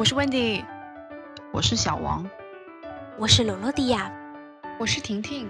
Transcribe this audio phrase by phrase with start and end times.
[0.00, 0.64] 我是 Wendy，
[1.52, 2.26] 我是小王，
[3.18, 4.10] 我是罗罗迪亚，
[4.78, 5.46] 我是婷婷，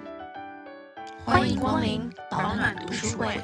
[1.24, 3.40] 欢迎光临保暖读书会。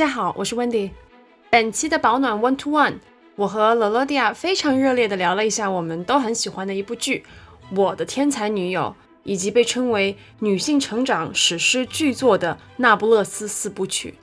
[0.00, 0.92] 大家好，我是 Wendy。
[1.50, 2.94] 本期的保暖 One to One，
[3.36, 7.22] 我和罗罗迪亚非常热烈的聊了一下我们都很喜欢的一部剧
[7.76, 14.14] 《我的天才女友》，以及被称为女性成长史诗巨作的《那不勒斯四部曲》。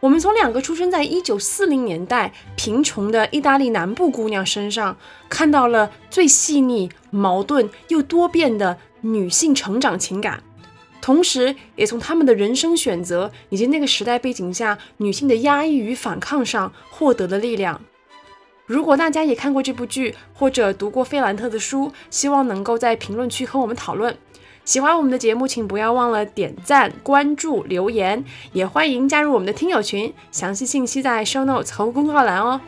[0.00, 4.96] 我们从两个出生在一九四零年代贫穷的意大利南部姑娘身上，
[5.28, 10.42] 看到了最细腻、矛盾又多变的女性成长情感。
[11.04, 17.78] 同时，也从他们的人生选择以及那个时代背景下女性的压抑与反抗上获得了力量。
[18.64, 24.16] 如果大家也看过这部剧，或者读过费兰特的书，希望能够在评论区和我们讨论。
[24.64, 32.58] 喜欢我们的节目，请不要忘了点赞、关注、留言，也欢迎加入我们的听友群，详细信息在 show notes 和公告栏哦。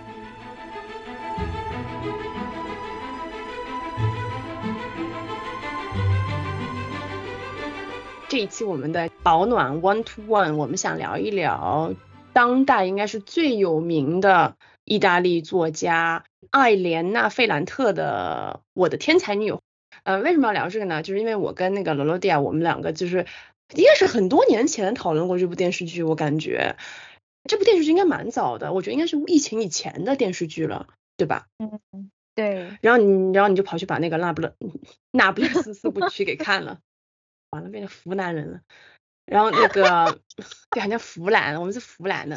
[8.36, 11.94] 这一期我们的保暖 One to One，我们想聊一聊
[12.34, 19.56] 当代应该是最有名的意大利作家艾莲娜·费兰特的《我的天才女友》。
[20.04, 21.02] 呃，为什么要聊这个呢？
[21.02, 23.24] 就是因为我跟那个罗罗迪亚，我们两个就是
[23.74, 26.02] 应该是很多年前讨论过这部电视剧。
[26.02, 26.76] 我感觉
[27.48, 31.46] 这部电视剧应该蛮早的，我觉得应该是疫情以前的电视剧了，对吧？
[31.56, 32.68] 嗯，对。
[32.82, 34.52] 然后你，然后你就跑去把那个《那不勒
[35.10, 36.80] 那不勒斯四部曲》给看了。
[37.56, 38.60] 完了，变成湖南人了。
[39.24, 40.20] 然后那个，
[40.70, 42.36] 对，好像湖南，我们是湖南的。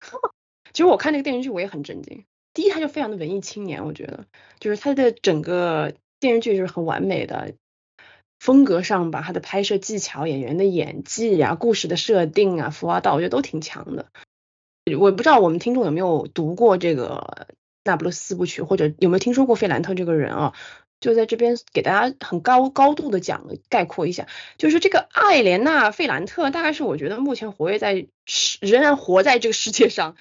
[0.72, 2.24] 其实我看那个电视剧，我也很震惊。
[2.52, 4.26] 第一，他就非常的文艺青年，我觉得，
[4.58, 7.54] 就是他的整个电视剧就是很完美的
[8.40, 14.06] 风格上吧，他的拍摄技巧、演员的演技呀、故事的设定啊、服化道，我觉得都挺强的。
[14.98, 17.46] 我不知道我们听众有没有读过这个
[17.84, 20.54] 《那不勒斯四部曲》，或者有没有听说过费兰特这个人啊？
[21.04, 24.26] 就在这边给大家很高高度的讲概括一下，
[24.56, 28.06] 就是这个艾莲娜·费兰特，大概是我觉得目前活跃在
[28.62, 30.16] 仍然活在这个世界上，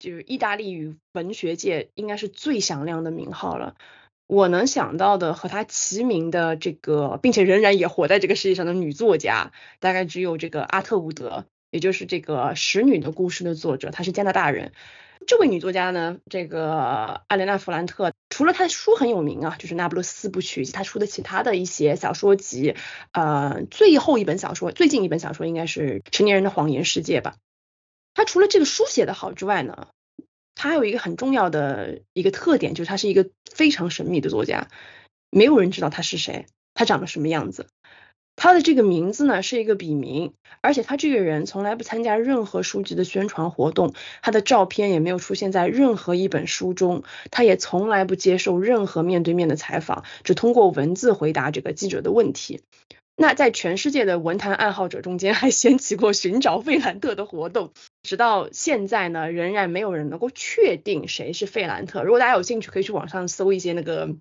[0.00, 3.76] 就是意大利语文学界应该是最响亮的名号了。
[4.26, 14.72] 我能想到的和她齐名的这个，并且仍然也活在这个世界上的女作家，大概只有这个阿特伍德，也就是这个《使女的故事》的作者，她是加拿大人。
[15.26, 22.74] 这位女作家呢，这个艾莲娜·弗兰特，除了她的书很有名啊，就是《那不勒斯四部曲》以及她出的其他的一些小说集，
[23.12, 27.36] 呃，最后一本小说，最近一本小说应该是《成年人的谎言世界》吧。
[28.12, 29.88] 她除了这个书写的好之外呢，
[30.54, 34.68] 她还有一个很重要的一个特点，就是她是一个非常神秘的作家，
[35.30, 37.66] 没有人知道她是谁，她长得什么样子。
[38.36, 52.60] 他的这个名字呢是一个笔名，而且他这个人从来不参加任何书籍的宣传活动，他的照片也没有出现在任何一本书中，他也从来不接受任何面对面的采访，只通过文字回答这个记者的问题。
[53.16, 57.70] 那在全世界的文坛爱好者中间，还掀起过寻找费兰特的活动，
[58.02, 62.02] 直到现在呢，仍然没有人能够确定谁是费兰特。
[62.02, 64.16] 如果大家有兴趣，可以去网上搜一些那个。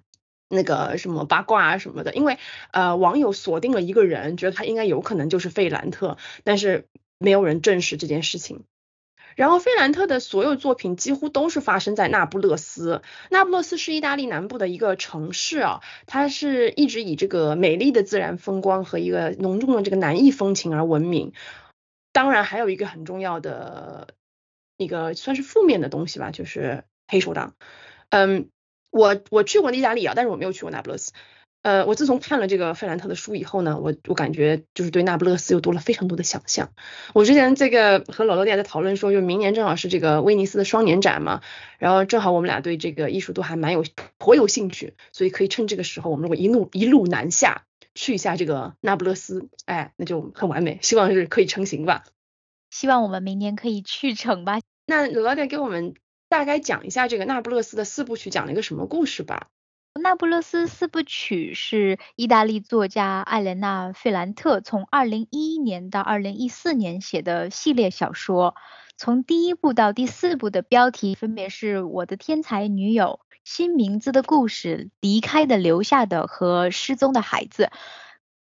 [0.54, 2.38] 那个什么八卦啊什么的，因为
[2.72, 6.88] 呃网友锁定了一个人，觉得他应该有可能就是费兰特，但是
[7.18, 8.64] 没有人证实这件事情。
[9.36, 13.02] 然后费兰特的所有作品几乎都是发生在那不勒斯，
[13.32, 21.34] 那不勒斯是意大利南部的一个城市啊，它是一直以这个美丽的自然风光和一个浓重的这个南意风情而闻名。
[22.12, 24.10] 当然还有一个很重要的
[24.78, 27.56] 一个算是负面的东西吧，就是黑手党，
[28.12, 28.50] 嗯。
[28.94, 31.12] 我我去过意大利啊，但是我没有去过那不勒斯。
[31.64, 36.72] 呃，我自从看了这个费兰特的书以后呢，我我感觉就是对那不勒斯又多了非常多的想象。
[37.14, 41.42] 我之前这个和老罗店在讨论说，就明年正好是这个威尼斯的双年展嘛，
[41.80, 43.84] 然后正好我们俩对这个艺术都还蛮有
[44.18, 47.64] 颇有兴趣，所以可以趁这个时候，我们如果一路一路南下
[47.96, 52.04] 去一下这个那不勒斯，哎，那就很完美，希望是可以成行吧。
[52.70, 54.60] 希望我们明年可以去成吧。
[54.86, 55.96] 那老罗店给我们。
[56.34, 59.50] 大概讲一下这个那不勒斯的四部曲讲了一个什么故事吧。
[60.02, 68.56] 《那不勒斯四部曲》是意大利作家艾莲娜·费兰特从2011年到2014年写的系列小说。
[68.98, 77.66] 从第一部到第四部的标题分别是《我的天才女友》、《新名字的故事》、《离开的、留下的》和《失踪的孩子》。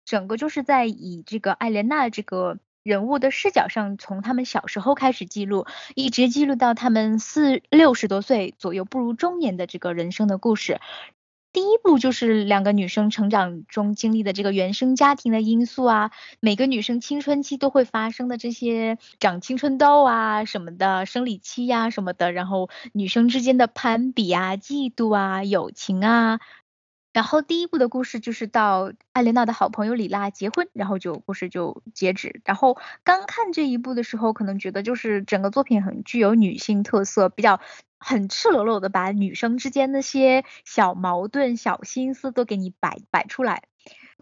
[0.04, 2.58] 整个就是在以这个艾莲娜这个
[2.90, 5.64] 人物的视角上，从他们小时候开始记录，
[5.94, 10.80] 一直记录到他们四六十多岁左右步入中年的这个人生的故事。
[11.52, 16.10] 第一步就是两个女生成长中经历的这个原生家庭的因素啊，
[16.40, 26.40] 每个女生青春期都会发生的这些长青春痘啊什么的，生理期呀什么的，然后女生之间的攀比啊、嫉妒啊、友情啊。
[27.12, 32.40] 然后第一部的故事就是到艾莲娜的好朋友李拉结婚，然后就故事就截止。
[32.44, 37.60] 然后刚看这一部的时候，可能觉得就是整个作品很具有女性特色，比较
[37.98, 43.69] 很赤裸裸的把女生之间那些小矛盾、小心思都给你摆摆出来。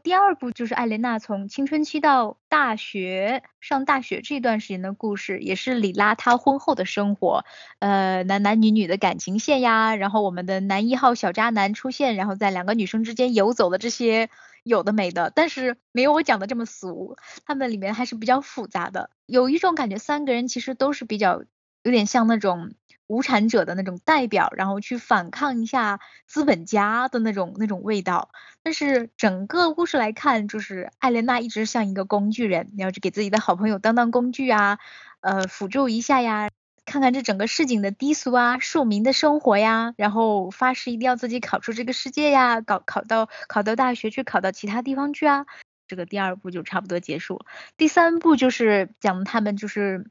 [0.09, 7.45] 第二部就是艾莲娜从青春期到大学上大学这段时间的故事，也是里拉她婚后的生活，
[7.79, 14.31] 呃，男男女女的感情线呀，然后我们的男一号小渣男出现，然后在两个女生之间游走的这些
[14.63, 21.43] 有的没的，但是没有我讲的这么俗，他们里面还是比较复杂的，有一种感觉，三个人其实都是比较
[21.83, 22.73] 有点像那种。
[23.09, 28.31] 无产者的那种代表，然后去反抗一下资本家的那种那种味道。
[28.63, 34.79] 但是整个故事来看，就是艾莲娜一直像一个工具人，要去给自己的好朋友当当工具啊，
[35.21, 36.51] 呃，辅助一下呀，
[36.85, 45.47] 看看这整个市井的低俗啊，庶民的生活呀，然后发誓一定要自己考出这个世界呀，搞考到考到大学去，考到其他地方去啊。
[45.87, 47.41] 这个第二部就差不多结束。
[47.79, 50.11] 第三部就是讲他们就是。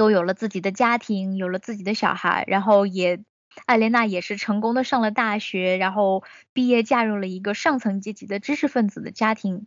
[0.00, 3.20] 都有了自己的家庭，有了自己的小孩，然后也
[3.66, 6.24] 艾莲娜也是成功的上了大学，然后
[6.54, 9.66] 毕业嫁入了一个上层阶级的知识分子的家庭。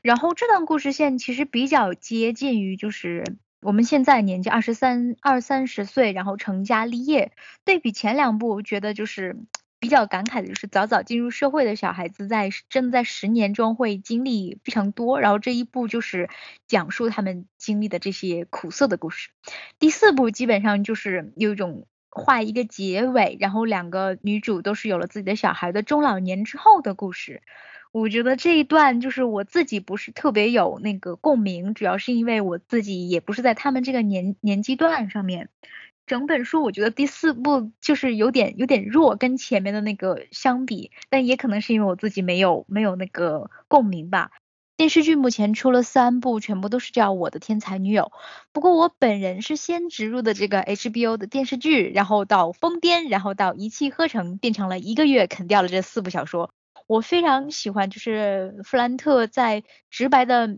[0.00, 7.32] 然后这段故事线其实比较接近于就是我们现在年纪二十三二三十岁，然后成家立业。
[7.66, 9.36] 对比前两部，觉得就是。
[9.78, 16.28] 比较感慨的就是早早进入社会的小孩子在真的在十年中会经历非常多，然后这一部就是
[16.66, 19.30] 讲述他们经历的这些苦涩的故事。
[19.78, 27.42] 第四部基本上就是有一种画一个结尾，然后两个女主都是有了自己的小孩的中老年之后的故事。
[27.92, 35.48] 我觉得这一段就是我自己不是特别有那个共鸣，主要是因为我自己也不是在他们这个年年纪段上面。
[36.06, 44.30] 整本书我觉得第四部就是有点有点弱，跟前面的那个相比，但也可能是因为我自己没有没有那个共鸣吧。
[44.76, 48.04] 电视剧目前出了三部，全部都是叫《我的天才女友》。
[48.52, 56.50] 不过我本人是先植入的这个 HBO 的电视剧，然后到疯癫，然后到一气呵成，变成了一个月啃掉了这四部小说。
[56.86, 60.48] 我非常喜欢，就是弗兰特在直白的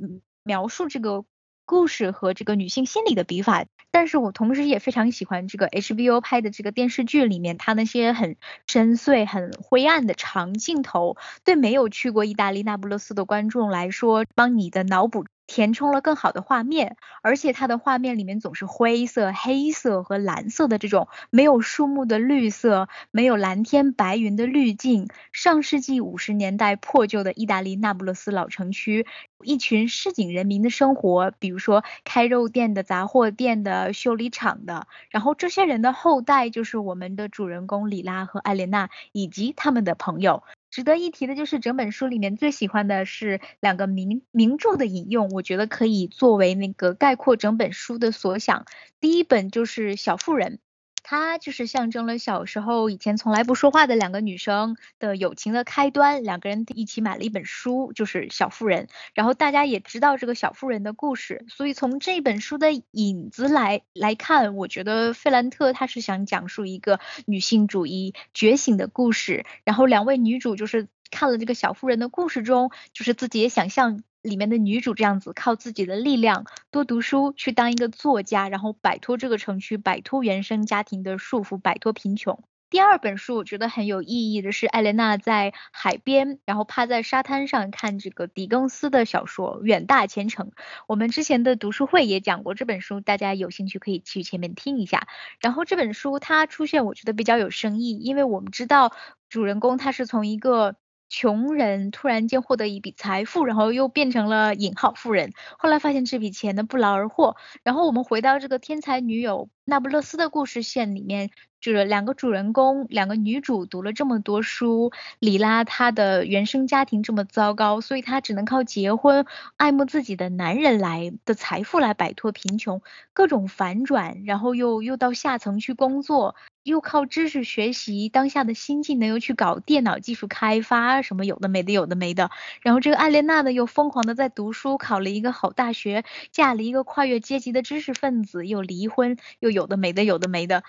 [0.43, 1.25] 描述这个。
[1.69, 8.37] 故事和这个女性心理的笔法，但是我同时也非常喜欢这个 HBO 拍的这个电视剧里面，它那些很
[8.67, 15.27] 深邃、很灰暗的长镜头，对没有去过意大利那不勒斯的观众来说，帮你的脑补。
[15.49, 25.09] 填充了更好的画面，而且它的画面里面总是灰色、黑色和蓝色的这种没有树木的绿色，没有蓝天白云的滤镜。
[25.33, 29.07] 上世纪五十年代破旧的意大利那不勒斯老城区，
[29.43, 40.43] 一群市井人民的生活，比如说开肉店的、杂货店的、修理厂的，然后这些人的后代就是我们的主人公里拉和艾莲娜以及他们的朋友。
[40.79, 48.65] 值得一提的就是整本书里面最喜欢的是两个名名著的引用，我觉得可以作为那个概括整本书的所想。
[49.01, 50.61] 第一本就是《小妇人》。
[51.11, 56.23] 它就是象征了小时候以前从来不说话的两个女生的友情的开端。
[56.23, 58.85] 两个人一起买了一本书，就是《小妇人》，
[59.15, 61.47] 然后大家也知道这个小妇人的故事。
[61.49, 69.47] 所以从这本书的影子来来看，我觉得费兰特他是想讲述一个女性主义觉醒的故事。
[69.65, 74.03] 然后两位女主就是看了这个小妇人的故事中，就是自己也想象。
[74.29, 82.45] 里面的女主这样子靠自己的力量多读书，去当一个作家，然后摆脱这个城区，摆脱原生家庭的束缚，摆脱贫穷。
[82.71, 90.49] 第二本书我觉得很有意义的是艾莲娜在海边，然后趴在沙滩上看这个狄更斯的小说《远大前程》。
[90.87, 95.09] 我们之前的读书会也讲过这本书，大家有兴趣可以去前面听一下。
[95.41, 98.93] 然后这本书它出现，我觉得比较有深意，因为我们知道
[99.31, 100.77] 主人公他是从一个。
[101.09, 105.33] 穷人突然间获得一笔财富，然后又变成了引号富人。
[105.59, 107.37] 后来发现这笔钱呢不劳而获。
[107.63, 119.27] 然后我们回到这个天才女友那不勒斯的故事线里面，就是两个主人公，两个女主读了这么多书，里拉她的原生家庭这么糟糕，所以她只能靠结婚、
[119.59, 122.81] 爱慕自己的男人来的财富来摆脱贫穷，
[123.13, 132.31] 各种反转，然后又又到下层去工作，又靠知识学习当下的新技能，又去搞电脑技术开发，什么有的没的，有的没的。
[132.63, 139.59] 然后这个艾莲娜呢，又疯狂的在读书，考了一个好大学，嫁了一个跨越阶级的知识分子，又离婚，又。
[139.59, 140.63] 有的没的，有的没的，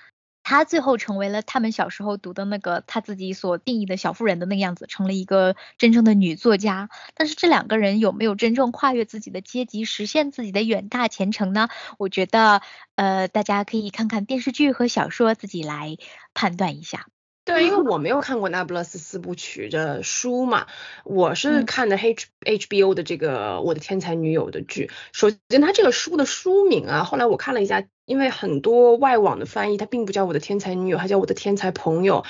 [0.44, 6.90] 她最后成为了他们小时候读的那个她自己所定义的小妇人的那个样子，成了一个真正的女作家。
[7.14, 11.70] 但是这两个人有没有真正跨越自己的阶级，实现自己的远大前程呢？
[11.98, 12.62] 我觉得，
[12.96, 15.98] 呃，大家可以看看电视剧和小说，自己来
[16.34, 17.06] 判断一下。
[17.50, 20.68] 对，因为我没有看过《那不勒斯四部曲》的书嘛，
[21.04, 24.92] 我是看的 H HBO 的这个《我的天才女友》的剧。
[25.12, 32.24] 首先，它这个书的书名啊，后来我看了一下，因为很多外网的翻译，它并不叫《我的天才女友》，它叫《我的天才朋友》。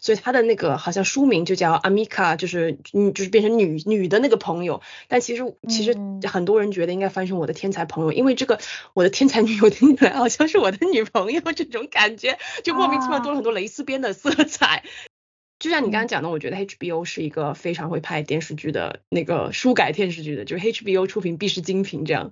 [0.00, 4.80] 所以他的那个好像书名就叫 Amica，就是嗯，就是变成女女的那个朋友。
[5.08, 5.96] 但其实其实
[6.28, 8.58] 很多人觉得应该翻成我的天才朋友，因为这个
[8.94, 14.84] 我的天才女友听起来好像是我的女朋友这种感觉，就莫名其妙多了很多蕾丝边的色彩。
[15.58, 22.30] 就像你刚刚讲的，我觉得 HBO 是一个非常会拍电视剧的那个书改电视剧的，就是 HBO 出品必是精品这样。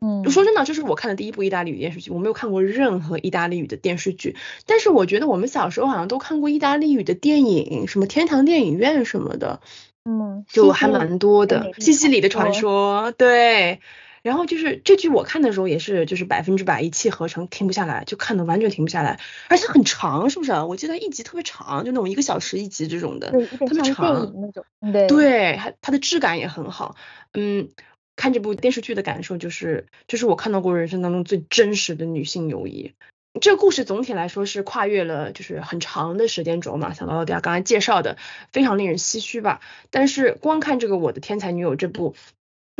[0.00, 9.60] 嗯，说真的，这是我看的第一部意大利语电视剧，我没有看过任何意大利语的电视剧，但是我觉得我们小时候好像都看过意大利语的电影，什么天堂电影院什么的，
[10.04, 11.72] 嗯，就还蛮多的。
[11.78, 13.80] 西西里的传说，对。
[14.22, 20.52] 然后就是这剧我看的时候也是就是百分之百一气呵成，停不下来，就看的完全停不下来，而且很长，是不是？
[20.52, 24.64] 我记得一集特别长，就那种一个小时一集这种的，特别长那种。
[24.92, 26.94] 对，对，它它的质感也很好。
[27.32, 27.70] 嗯，
[28.14, 32.92] 看这部电视剧的感受就是，就是我看到过人生当中最真实的女性友谊。
[33.40, 38.18] 这个故事总体来说是跨越了就是很长的时间轴嘛，像大家刚才介绍的，
[38.52, 39.60] 非常令人唏嘘吧。
[39.90, 42.14] 但是光看这个《我的天才女友》这部。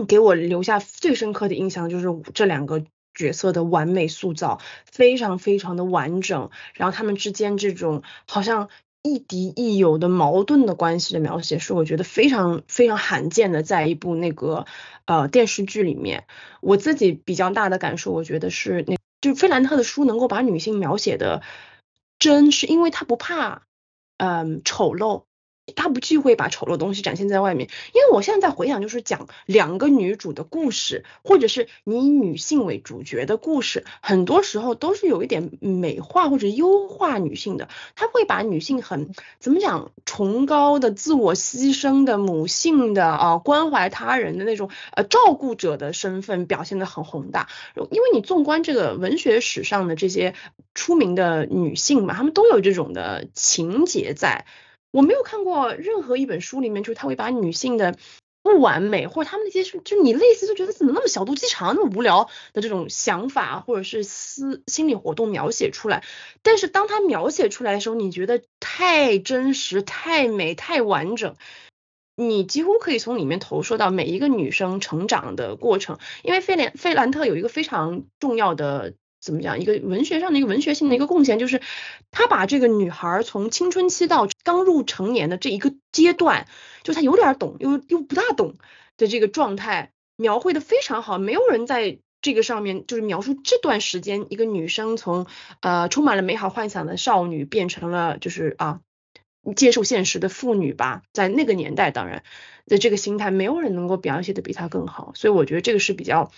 [0.07, 6.51] 给我留下最深刻的印象就是这两个角色的完美塑造，非常非常的完整。
[6.75, 8.69] 然后他们之间这种好像
[9.03, 14.65] 亦敌亦友的矛盾的关系的描写，是我觉得非常非常罕见的，在一部那个
[15.07, 16.25] 呃电视剧里面。
[16.61, 21.43] 我自己比较大的感受，我觉得是那，就费兰特的书能够把女性描写的
[22.19, 23.63] 真，是因为他不怕
[24.19, 25.25] 嗯丑陋。
[25.75, 37.69] 他不忌讳把丑陋东西展现在外面，因为我现在在回想，就是讲两个女主的故事，或者是你以女性为主角的故事，很多时候都是有一点美化或者优化女性的。
[37.95, 47.49] 他会把女性很怎么讲，崇高的、自我牺牲的、母性的啊，关怀他人的那种呃照顾者的身份表现的很宏大。
[47.77, 50.35] 因为你纵观这个文学史上的这些
[50.75, 54.47] 出名的女性嘛，她们都有这种的情节在。
[54.93, 57.97] 我没有看过任何一本书里面，就是他会把女性的
[58.43, 66.05] 不完美，或者他们那些是，就你类似就觉得怎么那么小肚鸡肠，那么无聊的这种想法，或者是思心理活动描写出来。
[66.43, 71.37] 但是当他描写出来的时候，你觉得太真实、太美、太完整，
[72.17, 75.99] 你几乎可以从里面投射到每一个女生成长的过程。
[76.23, 78.95] 因为费莲费兰特有一个非常重要的。
[79.23, 79.61] 怎么讲？
[79.61, 81.63] 一个文学上的一个文学性的一个贡献，就是
[82.11, 86.49] 他把这个女孩从青春期到刚入成年的这一个阶段，
[86.83, 88.57] 就他有点懂又又不大懂
[88.97, 91.19] 的这个状态，描绘的非常好。
[91.19, 95.27] 没有人在这个上面就是描述这段时间一个女生从
[95.61, 98.81] 呃充满了美好幻想的少女变成了就是啊
[99.55, 101.03] 接受现实的妇女吧。
[101.13, 102.25] 在那个年代，当然
[102.67, 105.13] 的这个心态，没有人能够表现的比她更好。
[105.15, 106.33] 所以我觉得这个是比较。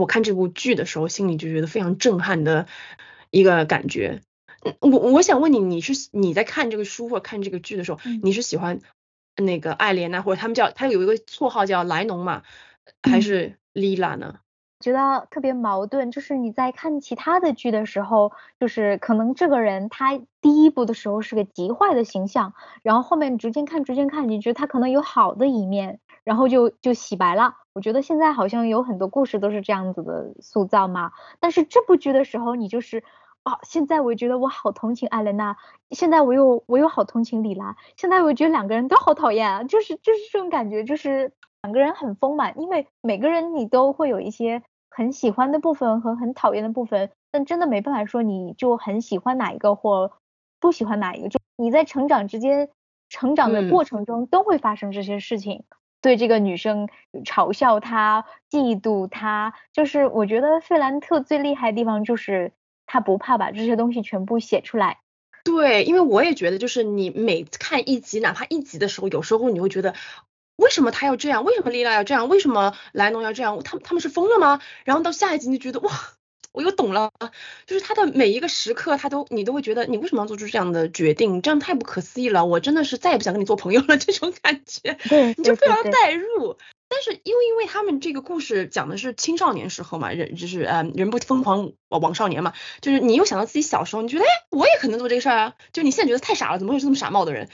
[0.00, 2.66] 我看这部剧的时候，心里就觉得非常震撼的
[3.30, 4.22] 一个感觉。
[4.80, 8.80] 我我想问你，你是你在看这个书或看这个剧的时候，你是喜欢
[9.36, 12.42] 那个爱莲娜，或者他们叫他有一个绰号叫莱农嘛，
[13.02, 14.40] 还是莉拉呢？
[14.80, 26.00] 觉得特别矛盾，就是你在看其他的剧的时候，就是可能这个人他第一部的时候是个极坏的形象，然后后面逐渐看逐渐看，你觉得他可能有好的一面。
[26.22, 27.54] 然后就就洗白了。
[27.72, 31.12] 我觉得现在好像有很多故事都是这样子的塑造嘛。
[31.38, 33.04] 但是这部剧的时候，你就是
[33.42, 35.56] 啊，现在我觉得我好同情艾莲娜，
[35.90, 50.12] 现在我又我又好同情李拉，现在我觉得两个人都好讨厌啊，就是就是这种感觉，就是两个人很丰满，因为每个人你都会有一些很喜欢的部分和很讨厌的部分，但真的没办法说你就很喜欢哪一个或
[50.58, 52.68] 不喜欢哪一个，就你在成长之间
[53.08, 55.64] 成长的过程中都会发生这些事情。
[56.00, 56.88] 对这个女生
[57.24, 62.52] 嘲笑她、嫉妒她，就是我觉得费兰特最厉害的地方就是
[62.86, 64.98] 他不怕把这些东西全部写出来。
[65.44, 69.94] 对，因为我也觉得，就是你每看一集，哪怕一集的时候，有时候你会觉得，
[70.56, 71.44] 为什么他要这样？
[71.44, 72.28] 为什么丽拉要这样？
[72.28, 73.58] 为什么莱农要这样？
[73.62, 74.60] 他他们是疯了吗？
[74.84, 75.92] 然后到下一集，你就觉得哇，
[76.52, 77.12] 我又懂了，
[77.66, 81.42] 就是他的每一个时刻，他都你都会觉得，你为什么要做出这样的决定？
[81.42, 84.98] 这样太不可思议了，我真的是再也不想跟你做朋友了， 这种感觉，
[85.36, 86.56] 你就非常代入。
[86.88, 97.48] 但是因为因为他们这个故事讲的是青少年时候嘛，人就是呃人不疯狂枉少年嘛，就是你又想到自己小时候，你觉得哎我也可能做这个事儿啊，就你现在觉得太傻了，怎么会是这么傻帽的人？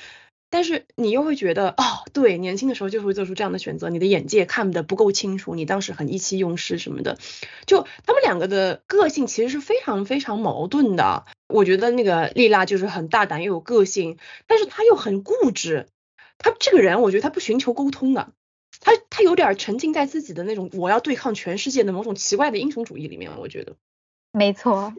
[0.48, 7.18] 但是你又会觉得哦对，年轻的时候就会做出这样的选择，你的眼界看的不够清楚，你当时很意气用事什么的，
[7.66, 11.24] 就他们两个的个性其实是非常非常矛盾的。
[11.48, 15.86] 我觉得那个丽拉就是很大胆又有个性，但是她又很固执，
[16.38, 18.32] 她这个人我觉得她不寻求沟通的。
[18.78, 23.74] 他他有点沉浸在自己的那种我要对抗全世界的某种奇怪的英雄主义里面，我觉得，
[24.32, 24.92] 没错，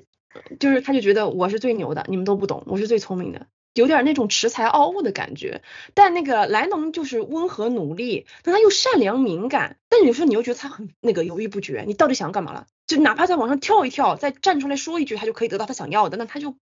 [0.60, 3.46] 就是他就觉得我是最牛的，你们都不懂，我是最聪明的，
[3.82, 5.62] 有点那种恃才傲物的感觉。
[5.94, 12.68] 但那个莱农就是温和努力，但他又善良敏感，但有时候你又觉得他很那个犹豫不决，你到底想要干嘛了？
[12.86, 16.56] 就哪怕在往上跳一跳，再站出来说一句，他就可以得到他想要的，那他就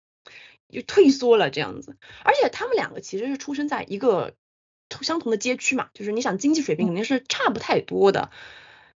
[0.69, 1.95] 就退缩了这样子。
[2.23, 4.33] 而且他们两个其实是出生在一个。
[5.01, 8.29] 相同的街区嘛，就是你想经济水平肯定是差不太多的，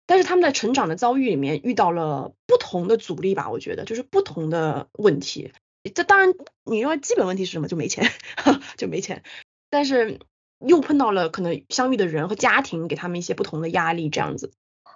[0.04, 5.52] 但是他们在成长的遭遇里面遇到了不同的阻力吧，我觉得就是不同的问题。
[5.88, 7.68] 这当然，你因为基本问题是什么？
[7.68, 8.04] 就没钱，
[8.76, 9.22] 就没钱。
[9.70, 10.20] 但是
[10.58, 14.52] 又碰到了可能相遇的人和家庭给他们一些不同的压力，这样子。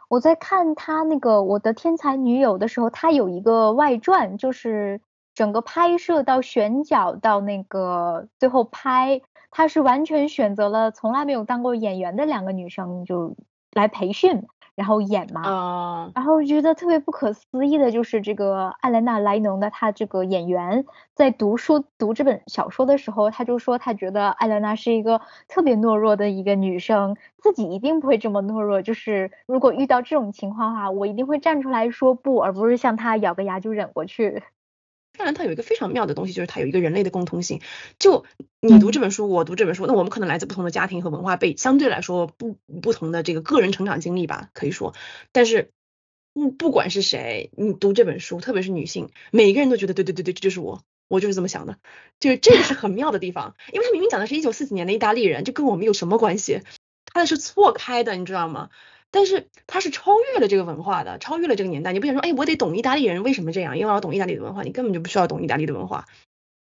[0.09, 5.00] 我在看他那个《我的天才女友》的时候，他有一个外传，就是
[5.35, 9.23] 整个拍摄到选角到那个最后拍。
[9.52, 13.37] 她是完全选择了从来没有当过演员的两个女生就
[13.73, 14.47] 来培训，
[14.80, 15.42] 然后演嘛。
[15.44, 16.10] 啊。
[16.14, 28.80] 然后觉得特别不可思议的就是这个艾莲娜莱农的她这个演员在读书读这本小说的时候，他就说他觉得艾莲娜是一个特别懦弱的一个女生，自己一定不会这么懦弱。
[28.80, 34.43] 就是如果遇到这种情况的话，我一定会站出来说不，而不是像她咬个牙就忍过去。
[35.21, 37.61] 当然，它有一个非常妙的东西，就是它有一个人类的共通性。
[37.99, 38.25] 就
[38.59, 44.95] 你读这本书，我读这本书，那我们可能来自不同的家庭和文化背，相对来说不不同的这个个人成长经历吧，可以说。
[45.30, 45.73] 但是，
[46.33, 51.76] 嗯，不管是谁，你读这本书，特别是女性，每个人都觉得，对对对对，这就是我，我就是这么想的。
[52.19, 56.63] 就是这个是很妙的地方，因为他明明讲的是一九四几年的意大利人，就跟我们有什么关系？
[57.04, 58.71] 他的是错开的，你知道吗？
[59.10, 61.92] 但是他是超越了这个文化的，超越了这个年代。
[61.92, 64.62] 你不想说，哎，我得懂意大利人为什么这样，因为我要懂意大利的文化。
[64.62, 66.06] 你根本就不需要懂意大利的文化。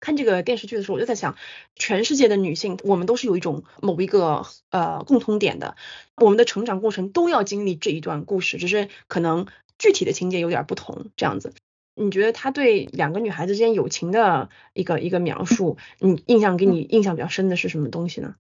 [0.01, 1.37] 看这个电视剧的时候，我就在想，
[1.75, 5.77] 全世界的女性，我们都是有一种某一个呃共通点的，
[6.17, 11.53] 我们的成长过程都要经历这一段故事，只是可能具体的情节有点不同这样子。
[11.97, 18.37] 你觉得他对两个女孩子之间友情的一个一个描述，你印象给你印象比较深的是什么东西呢？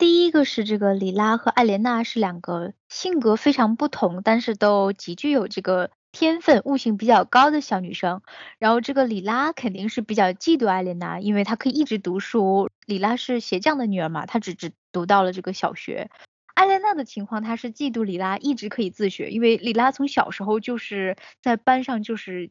[0.00, 8.22] 第一个是这个里拉和艾莲娜是两个性格非常不同，但是都极具有这个天分、悟性比较高的小女生。
[8.58, 12.70] 然后这个里拉肯定是比较嫉妒艾莲娜，因为她可以一直读书。
[12.86, 16.08] 里拉是鞋匠的女儿嘛，她只只读到了这个小学。
[16.54, 22.50] 艾莲娜的情况，她是嫉妒里拉一直可以自学，因为里拉从小时候就是在班上就是。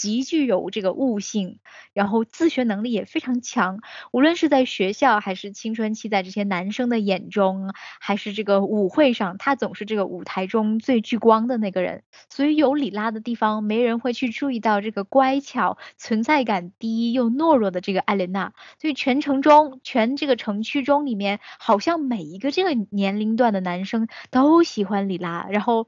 [0.00, 1.58] 极具有这个悟性，
[1.92, 3.80] 然后自学能力也非常强。
[4.12, 12.02] 无论是在学校，还是青春期，在这些男生的眼中，还是这个舞会上，他总是这个舞台中最聚光的那个人。
[12.30, 18.54] 所以有李拉的地方，没人会去注意到这个乖巧、存在感低又懦弱的这个艾莲娜。
[18.80, 25.86] 所以全城中，全这个城区中里面，好像每一个这个年龄段的男生都喜欢李拉，然后。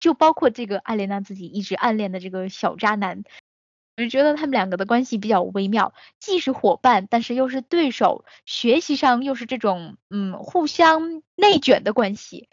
[0.00, 3.22] 就包括这个艾莲娜自己一直暗恋的这个小渣男，
[4.00, 12.48] 就觉得他们两个的关系比较微妙，既是伙伴，但是又是对手，学习上又是这种嗯互相内卷的关系。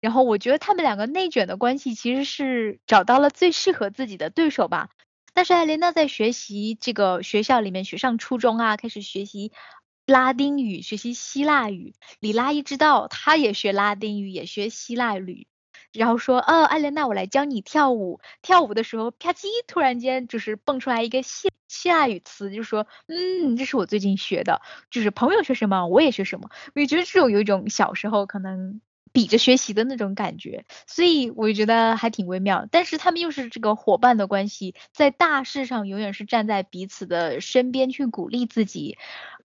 [0.00, 4.88] 然后我觉得他们两个内卷的关系其实是找到了最适合自己的对手吧。
[5.34, 9.52] 但是艾莲娜在学习这个学校里面学上初中啊，开始学习
[10.04, 11.94] 拉丁语，学习希腊语。
[12.18, 15.46] 里拉一知道，他也学拉丁语，也学希腊语。
[15.92, 18.20] 然后说，呃，艾莲娜，我来教你跳舞。
[18.40, 26.50] 跳舞的时候，啪叽，突然间就是蹦出来一个希希腊语词，就说，嗯，这是我最近学的，就是朋友学什么，我也学什么。
[26.74, 28.80] 我也觉得这种有一种小时候可能
[29.12, 32.66] 比着学习的那种感觉，所以我觉得还挺微妙。
[32.70, 38.96] 但是他们又是这个伙伴的关系，在大事上永远是站在彼此的身边去鼓励自己，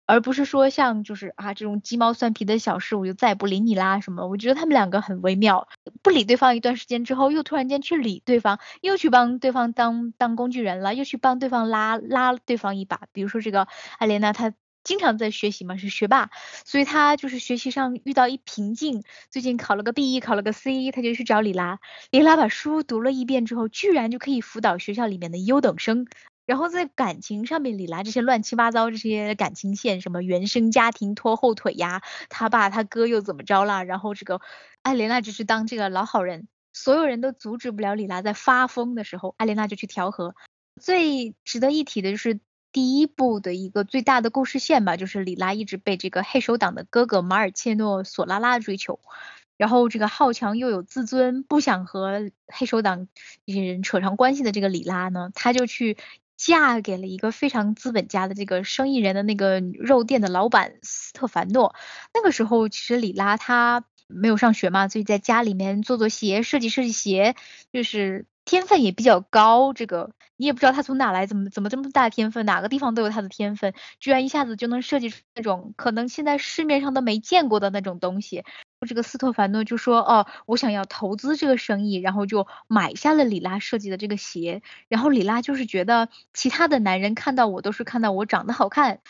[0.05, 4.27] 而不是说像就是啊这种鸡毛蒜皮的小事我就再也不理你啦什么。
[4.27, 5.67] 我觉得他们两个很微妙，
[6.01, 13.01] 不理对方一段时间之后，又突然间去理对方，又去帮对方当当工具人了，又去帮对方拉拉对方一把。
[13.11, 14.53] 比如说这个艾莲娜，她。
[14.87, 16.29] 经常在学习嘛，是学霸，
[16.63, 26.07] 所以他就是学习上遇到一瓶颈，最近考了个 B，考了个 C，他就去找李拉，李拉把书读了一遍之后，居然就可以辅导学校里面的优等生。
[26.45, 33.83] 然后在感情上面，李拉这些乱七八糟这些感情线，什么原生家庭拖后腿呀，他爸他哥又怎么着了？
[33.83, 34.39] 然后这个
[34.83, 40.33] 艾莲娜就是当这个老好人，所有人都阻止不了李拉在发疯的时候，艾莲娜就去调和。
[40.81, 42.39] 最值得一提的就是。
[42.71, 48.99] 第一部的一个最大的故事线吧，就是里拉一直被这个黑手党的哥哥马尔切诺索拉拉追求，
[49.57, 53.07] 然后这个好强又有自尊，不想和黑手党
[53.45, 55.97] 这些人扯上关系的这个里拉呢，他就去
[56.35, 61.73] 嫁给了一个非常资本家的这个生意人的那个肉店的老板斯特凡诺。
[62.13, 67.35] 那个时候其实里拉他没有上学嘛，所以在家里面做做鞋，设计设计鞋，
[67.71, 68.25] 就是。
[68.47, 78.45] 天分也比较高，这个你也不知道他从哪来，怎么怎么这么大天分，哪个地方都有他的天分，居然一下子就能设计出那种可能现在市面上都没见过的那种东西。
[78.87, 84.61] 这个斯特凡诺就说，哦，我想要投资这个生意，然后就买下了里拉设计的这个鞋。
[84.87, 89.01] 然后里拉就是觉得其他的男人看到我都是看到我长得好看，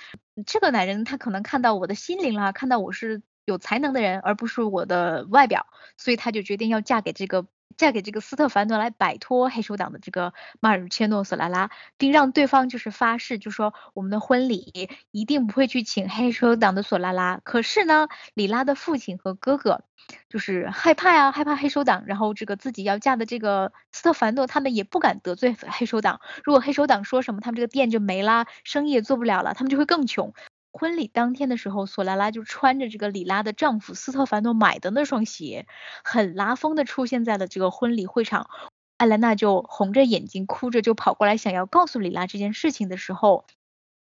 [0.48, 7.46] 这个男人他可能看到我的心灵啦，看到我是有才能的人，而不是我的外表，所以他就决定要嫁给这个。
[7.78, 17.40] 嫁给这个斯特凡诺来摆脱黑手党的这个马尔切诺索拉拉，并让对方就是发誓，就说我们的婚礼一定不会去请黑手党的索拉拉。
[17.44, 19.84] 可是呢，里拉的父亲和哥哥
[20.28, 30.34] 就是害怕呀，害怕黑手党，然后这个自己要嫁的这个斯特凡诺他们也不敢得罪黑手党，如果黑手党说什么，他们这个店就没啦，生意也做不了了，他们就会更穷。
[30.78, 35.66] 婚礼当天的时候，索拉拉就穿着这个里拉的丈夫斯特凡诺买的那双鞋，
[36.04, 38.50] 很拉风的出现在了这个婚礼会场。
[38.98, 43.46] 艾兰娜就红着眼睛哭着就跑过来想要告诉里拉这件事情的时候，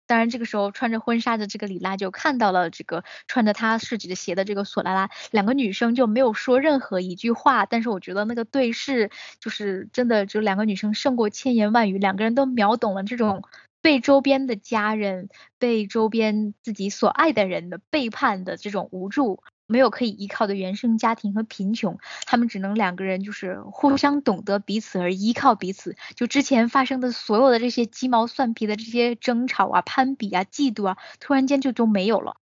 [0.09, 13.43] 当然这个时候穿着婚纱的这个里拉就看到了这个穿着她设计的鞋的这个索拉拉，两个女生就没有说任何一句话，但是我觉得那个对视就是真的，就两个女生胜过千言万语，两个人都秒懂了这种。
[13.83, 25.97] 被周边的家人、被周边自己所爱的人的背叛的这种无助，没有可以依靠的原生家庭和贫穷，他们只能两个人就是互相懂得彼此而依靠彼此。
[26.15, 32.37] 就之前发生的所有的这些鸡毛蒜皮的这些争吵啊、攀比啊、嫉妒啊，突然间就都没有了。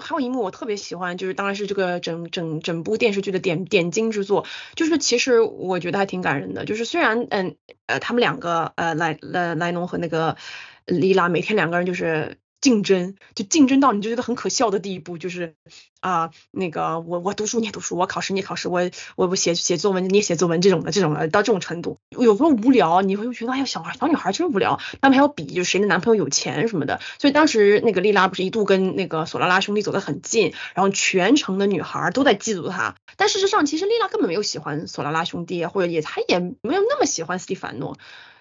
[0.00, 10.36] 还有一幕我特别喜欢，就是当然是这个整整整部电视剧的点点睛之作，就是其实我觉得还挺感人的，就是虽然嗯呃他们两个呃莱莱莱农和那个
[10.86, 12.38] 莉拉每天两个人就是。
[12.64, 15.54] 竞争就竞争到你就觉得很可笑的地步，就是
[16.00, 37.98] 啊那个我我读书你也读书，我考试你也考试，我我我写写作文你也写作文这种的这种的到这种程度，有时候无聊，你会觉得哎呀小孩小女孩真无聊，他们还要比就是谁的男朋友有钱什么的，所以当时那个莉拉不是一度跟那个索拉拉兄弟走得很近，然后全城的女孩都在嫉妒他，但事实上其实莉拉根本没有喜欢索拉拉兄弟，或者也她也没有那么喜欢斯蒂凡诺，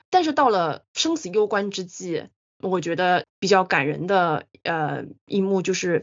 [0.09, 2.23] 但是到了生死攸关之际。
[2.63, 6.01] 我觉得比较感人的呃一幕就是，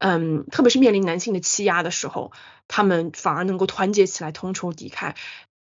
[0.00, 2.32] 嗯，特别是面临男性的欺压的时候，
[2.66, 5.14] 他们反而能够团结起来，同仇敌忾。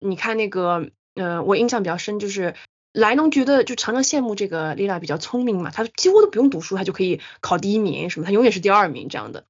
[0.00, 2.54] 你看那个，呃，我印象比较深，就是
[2.92, 9.44] 莱农觉得就常常羡慕这个丽拉比较聪明嘛，他几乎都不用读书，他就可以考第一名什么，他永远是第二名这样的。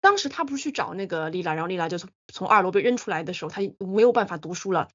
[0.00, 4.88] 当时他不是去找那个丽拉，然后丽拉就从从二楼被扔出来的时候，他没有办法读书了，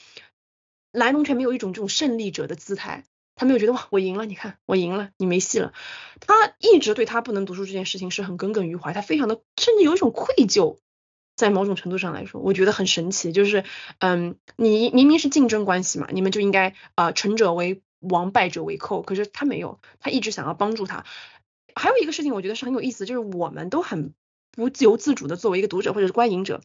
[0.91, 3.05] 莱农却没有一种这种胜利者的姿态。
[3.41, 5.73] 他没有觉得哇，我赢了，你看我赢了，你没戏了。
[6.19, 10.77] 他一直对他不能读书这件事情是很耿耿于怀，他非常的甚至有一种愧疚，
[11.35, 13.31] 在某种程度上来说，我觉得很神奇。
[13.31, 13.63] 就是
[13.97, 19.01] 嗯，你明明是竞争关系嘛，你们就应该啊，成者为王，败者为寇。
[19.01, 21.03] 可是他没有，他一直想要帮助他。
[21.73, 24.13] 还有一个事情，我觉得是很有意思，就是我们都很
[24.51, 26.61] 不由自主的作为一个读者或者是观影者，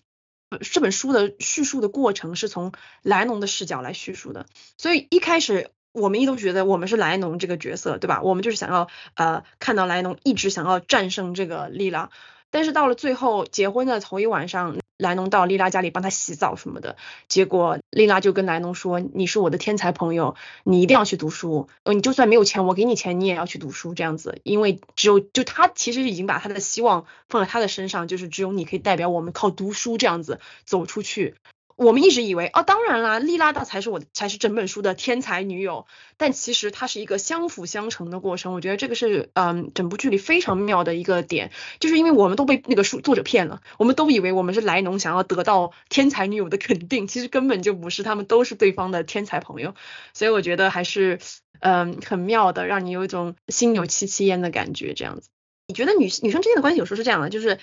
[0.61, 4.45] 这本书的叙述的过程是从莱农的视角来叙述的，
[4.77, 5.71] 所以一开始。
[5.97, 8.21] 我们一都觉得我们是莱农这个角色，对吧？
[8.23, 12.11] 我们就是想要呃看到莱农一直想要战胜这个莉拉，
[12.51, 16.97] 但是到了最后结婚的头一晚上，莱农到莉拉家里帮他洗澡什么的，
[17.29, 21.69] 结果莉拉就跟莱农说：“你是我的天才朋友，你一定要去读书。
[21.83, 23.95] 呃，你就算没有钱，我给你钱，你也要去读书。
[23.95, 31.35] 这样子，因为只有就他其实已经把他的希望放在他的身上，就是只有你可以代表我们靠读书这样子走出去。”
[31.77, 35.87] 我们一直以为哦，当然啦，莉拉达才是我才是整本书的天才女友，
[36.17, 38.55] 但其实它是一个相辅相成的过程。
[38.55, 49.75] 我觉得这个是嗯，整部剧里非常妙的一个点，就是因为我们都被那个书作者骗了，我们都以为我们是莱农想要得到天才女友的肯定，其实根本就不是，他们都是对方的天才朋友。
[50.15, 51.19] 所以我觉得还是
[51.61, 54.95] 嗯很妙的，让你有一种心有戚戚焉的感觉。
[54.95, 55.29] 这样子，
[55.67, 57.59] 你觉得女女生之间的关系有时候是这样的，就是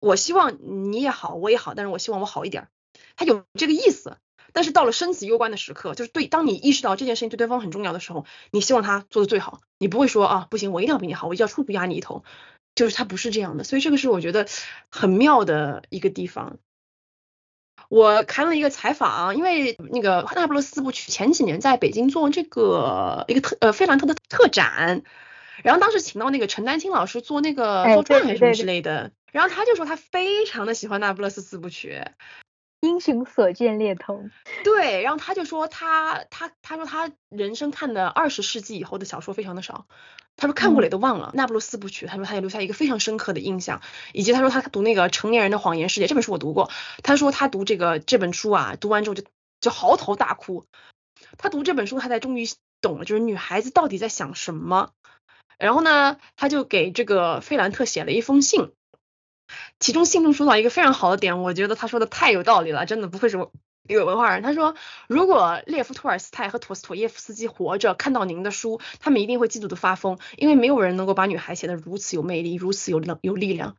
[0.00, 0.56] 我希望
[0.90, 2.68] 你也好，我也好，但是我希望我好一点。
[3.16, 4.16] 他有这个意思，
[4.52, 12.24] 但是到了生死攸关的时刻，就是对，当你意识到这件事情对对方很重要的时候，你希望他做的最好，你不会说啊，不行，我一定要比你好，我一定要处处压你一头，
[12.74, 14.46] 就是他不是这样的，所以这个是我觉得
[14.90, 16.58] 很妙的一个地方。
[17.88, 25.02] 我看了一个采访，因为那个《那不勒斯四部曲》前几年在北京做这个一个特呃费兰特的特展，
[25.62, 32.02] 然后当时请到那个陈丹青老师做那个做传还是什么之类的，然后他就说他非常的喜欢《那不勒斯四部曲》。
[32.80, 34.30] 英雄所见略同，
[34.62, 39.86] 对，然后他就说他他他说他人生看的二十世纪以后的小说非常的少，
[40.36, 41.32] 他说看过了也都忘了。
[41.34, 46.70] 那不勒斯部曲，他说他也留下一个非常深刻的印象，以及他说他读那个成年人的谎言世界这本书我读过，
[47.02, 49.24] 他说他读这个这本书啊，读完之后就
[49.60, 50.64] 就嚎啕大哭。
[51.36, 52.46] 他读这本书，他才终于
[52.80, 54.92] 懂了，就是女孩子到底在想什么。
[55.58, 58.70] 然后呢，他就给这个费兰特写了一封信。
[59.80, 63.36] 其中信中说到一个非常好的点，我觉得他说的太有道理了，真的不愧是
[63.88, 64.42] 一个文化人。
[64.42, 64.74] 他说，
[65.08, 73.76] 如果列夫·托尔斯泰和陀思妥耶夫斯基活着，看到您的书，他们一定会嫉妒的发疯，因为没有人能够把女孩写得如此有魅力，如此有能有力量。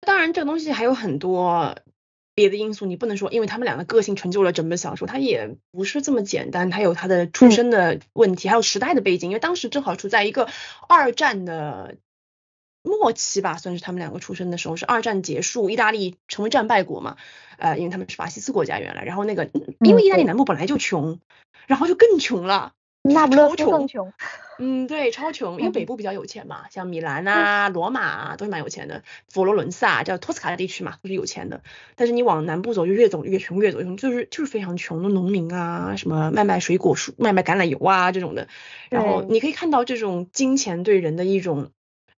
[0.00, 1.76] 当然，这个东西还有很多
[2.34, 10.48] 别的因素，你不能说，因为他们俩的个性成就了整本小说，它也不是这么简单，它有它的出身的问题，还有时代的背景，因为当时正好处在一个
[10.88, 11.96] 二战的。
[12.82, 17.16] 末期吧，算是他们两个出生的时候，是二战结束，意大利成为战败国嘛，
[17.58, 19.48] 呃，因为他们是法西斯国家原来，然后那个
[19.80, 21.20] 因为意大利南部本来就穷，
[21.66, 24.12] 然后就更穷了，那不勒斯更穷，
[24.58, 31.62] 嗯，对，超穷， 因为北部比较有钱嘛，像米兰啊、罗马啊都是蛮有钱的，佛罗伦萨叫托斯卡地区嘛，都是有钱的，
[31.94, 38.48] 但是你往南部走就越走越穷，越走越穷，就是就是非常穷的农民啊，什么卖卖水果树、卖卖橄榄油啊这种的，
[38.90, 41.70] 然后你可以看到这种金钱对人的一种。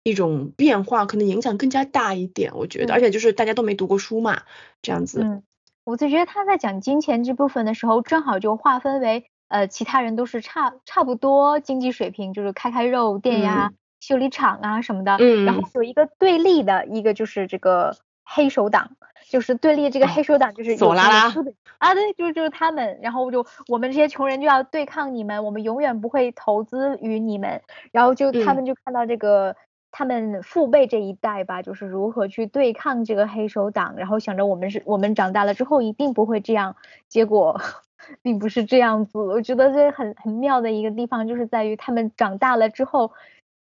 [0.04, 4.42] 一种变化可能影响更加大一点，我觉得，而且就是大家都没读过书嘛，
[4.82, 5.20] 这样子。
[5.22, 5.44] 嗯，
[5.84, 15.16] 我就觉得他在讲金钱这部分的时候，正好就划分为，呃，其他人都是差差不多经济水平，就是开开肉店呀、修理厂啊什么的。
[15.20, 15.44] 嗯。
[15.44, 18.96] 然后有一个对立的一个就是这个黑手党，
[19.30, 21.32] 就是对立这个黑手党就是左拉拉。
[21.78, 27.62] 啊，对，就是就是他们，然后就我们这些穷人就要对抗你们，我们永远不会投资于你们，
[27.92, 29.54] 然后就他们就看到这个。
[29.92, 36.74] 他们父辈这一代吧，就是如何去对抗这个黑手党，然后想着我们是我们长大了之后一定不会这样，
[37.08, 37.60] 结果
[38.22, 39.18] 并不是这样子。
[39.18, 43.12] 我觉得这很很妙的一个地方，就是在于他们长大了之后，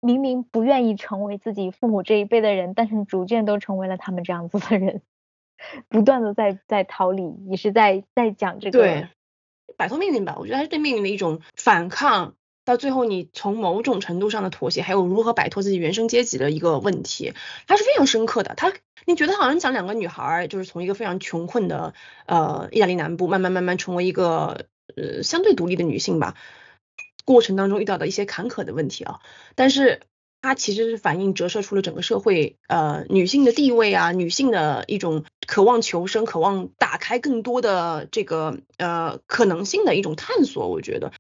[0.02, 5.02] 明明不愿意成为自己父母这一辈的人，但是逐渐都成为了他们这样子的人，
[5.88, 9.08] 不断的在在逃离，也是在在讲这个对
[9.78, 10.36] 摆脱命运吧。
[10.38, 12.36] 我觉得还是对命运的一种反抗。
[12.70, 17.34] 到最后，你从某种程度上的妥协，还有如何摆脱自己原生阶级的一个问题，
[17.66, 18.54] 它是非常深刻的。
[18.56, 18.72] 它，
[19.08, 21.96] 你觉得好像讲两个女孩，就是从一个非常穷困的
[22.28, 26.36] 呃意大利南部，慢慢慢慢成为一个呃相对独立的女性吧，
[27.26, 29.20] 过程当中遇到的一些坎坷的问题啊。
[29.56, 30.02] 但是
[30.44, 40.68] 它其实是反映折射出了整个社会呃女性的地位啊，女性的一种渴望求生、渴望打开更多的这个呃可能性的一种探索。
[40.68, 41.12] 我觉得。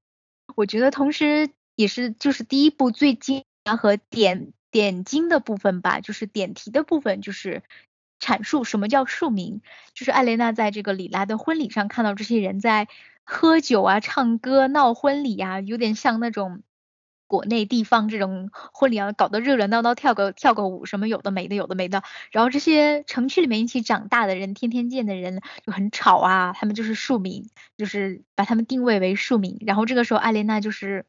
[0.60, 3.45] 我觉得同时也是就是第一部最精
[3.80, 7.63] 和点点睛的部分吧，就是点题的部分，就是
[8.19, 9.62] 阐述什么叫庶民。
[9.93, 12.89] 就是艾蕾娜在这个里拉的婚礼上看到这些人在
[13.24, 16.62] 喝酒啊、唱歌、闹婚礼啊，有点像那种。
[17.30, 22.02] 国内地方这种婚礼啊，搞得热热闹闹，跳个跳个舞，什么有的没的，有的没的。
[22.32, 29.60] 然后这些城区里面一起长大的人，天天见的人就很吵啊，他们就是庶民，就是把他们定位为庶民。
[29.62, 31.06] 然后这个时候，艾莲娜就是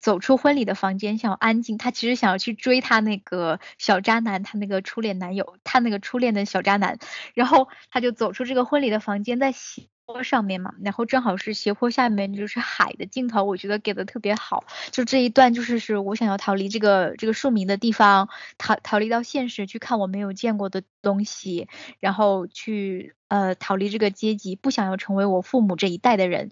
[0.00, 1.78] 走出婚礼的房间，想要安静。
[1.78, 6.98] 她其实想要去追她那个小渣男，她那个初恋男友，她那个初恋的小渣男。
[7.34, 14.64] 然后她就走出这个婚礼的房间，在洗坡上面嘛，然后正好是斜坡下面就是海的镜头，我觉得给的特别好。
[14.90, 21.68] 就这一段就是是我想要逃离这个这个庶民的地方，逃逃离到现实去看我没有见过的东西，
[22.00, 26.50] 然后去呃逃离这个阶级，不想要成为我父母这一代的人。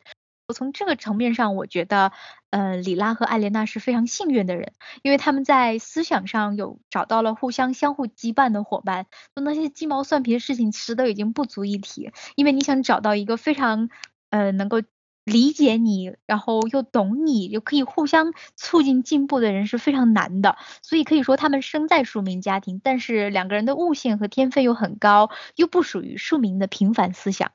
[0.49, 2.11] 我从这个层面上，我觉得，
[2.49, 9.05] 呃，里拉和艾莲娜是非常幸运的人，因为他们在思想上有找到了互相相互羁绊的伙伴。
[9.37, 13.91] 就那些鸡毛蒜皮的事情，其实都已经不足一提，因为你想找到一个非常，
[14.31, 14.81] 呃，能够
[15.27, 20.57] 理解你，然后又懂你，又可以互相促进进步的人是非常难的。
[20.81, 27.53] 所以可以说，他们生在庶民家庭，但是两个人的悟性和天分又很高，又不属于庶民的平凡思想。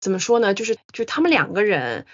[0.00, 0.54] 怎么说呢？
[0.54, 2.06] 就是就他们两个人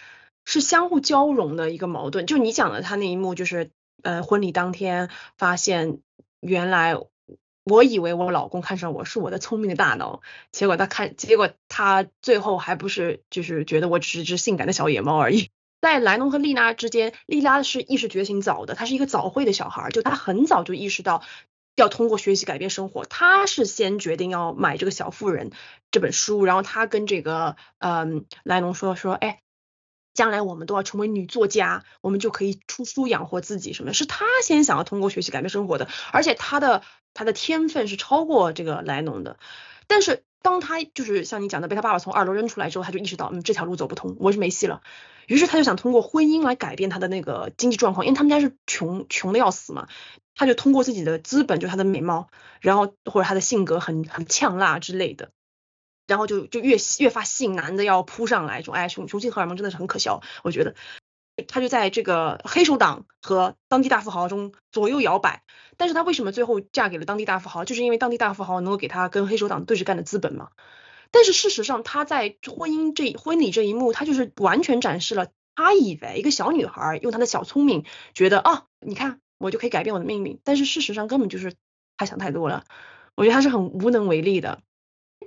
[0.45, 2.27] 是相互交融的一个矛盾。
[2.27, 3.71] 就你讲的他那一幕，就是
[4.03, 5.99] 呃婚礼当天发现，
[6.41, 6.97] 原来
[7.65, 10.21] 我以为我老公看上我是我的聪明的大脑，
[10.51, 15.51] 结果他看，结果他最后还不是就是觉得我只是只性感的小野猫而已。
[15.81, 21.23] 在莱农和丽娜之间，丽拉是意识觉醒早的，她是一个早会的小孩，就她很早就意识到。
[21.77, 25.51] 要通过学习改变生活，他是先决定要买这个《小妇人》
[25.91, 29.41] 这本书，然后他跟这个嗯莱农说说，哎，
[30.13, 36.83] 将来我们都要成为女作家，我们就可以出书养活自己什么，是他先想要通过学习改变生活的，而且他的
[37.13, 39.39] 他的天分是超过这个莱农的，
[39.89, 44.83] 但是当他就是像你讲的被他爸爸从二楼扔出来之后，他就意识到嗯这条路走不通，我是没戏了，
[45.27, 49.89] 于是他就想通过婚姻来改变他的那个经济状况，因为他们家是穷穷的要死嘛。
[50.37, 52.29] 他就通过自己的资本，就他的美貌，
[52.61, 55.31] 然后或者他的性格很很呛辣之类的，
[56.09, 60.75] 然后就就越越发吸引男的要扑上来，种哎雄雄性荷尔蒙真的是很可笑，我觉得
[61.47, 65.45] 他就在这个黑手党和当地大富豪中左右摇摆，
[65.77, 70.51] 但是他为什么最后嫁给了当地大富豪，就是因为当地大富豪能够给他跟黑手党对着干的资本嘛。
[71.13, 79.21] 但是事实上他在婚姻这婚礼这一幕，他就是完全展示了他以为一个小女孩用她的小聪明，觉得啊你看。
[79.39, 81.55] 我就可以改变我的命运，但是事实上根本就是
[81.97, 82.65] 他想太多了。
[83.15, 84.61] 我觉得他是很无能为力的。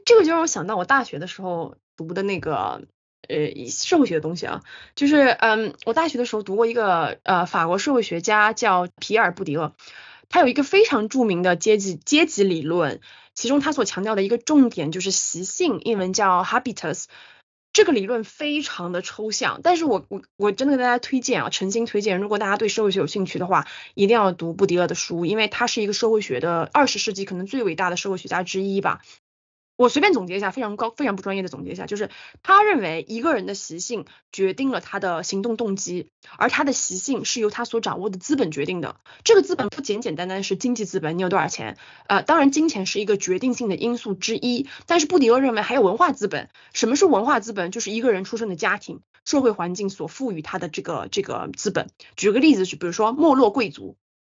[0.06, 2.84] 这个就让我想到我大学的时候读的那个
[3.28, 4.64] 呃社会学的东西啊，
[4.96, 9.74] 就是嗯我大学的时候读过一个呃法国社会学家叫皮尔布迪厄，
[10.30, 13.02] 他有一个非常著名的阶级阶级理论，
[13.34, 17.06] 其中他所强调的一个重点就是习性，英文叫 habitus。
[17.78, 29.02] 这个理论非常的抽象，但是我我我真的跟大家推荐啊，诚心推荐，如果大家对社会学有兴趣的话，一定要读布迪厄的书，因为他是一个社会学的二十世纪可能最伟大的社会学家之一吧。
[29.78, 32.10] 我随便总结一下，非常高、非常不专业的总结一下，就是
[32.42, 39.00] 他认为一个人的习性决定了他的行动动机，而他的习性是由他所掌握的资本决定的。
[39.24, 41.78] 这个资本不简简单单是经济资本，你有多少钱？
[42.08, 46.50] 呃，当然金钱是一个决定性的因素之一，但是布迪厄认为还有文化资本。
[46.74, 47.70] 什么是文化资本？
[47.70, 51.92] 就是一个人出生的家庭、社会环境所赋予他的这个这个资本。
[52.16, 53.96] 举个例子，是比如说没落贵族，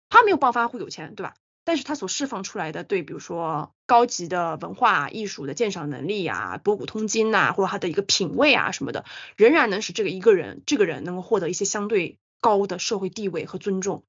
[0.10, 1.34] 他没有爆发户有钱，对吧？
[1.70, 9.06] 但是他所释放出来的对，比如说高级的文化艺术的鉴赏能力啊，博古通今呐，或者他的一个品味啊什么的，
[9.38, 14.04] 仍然能使这个一个人，这个人能够获得一些相对高的社会地位和尊重。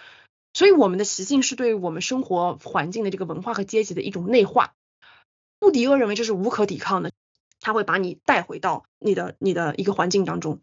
[0.55, 4.73] 所以我们的习性是对我们生活环境的这个文化和阶级的一种内化。
[5.59, 7.13] 布迪厄认为这是无可抵抗的，
[7.61, 10.61] 他会把你带回到你的你的一个环境当中。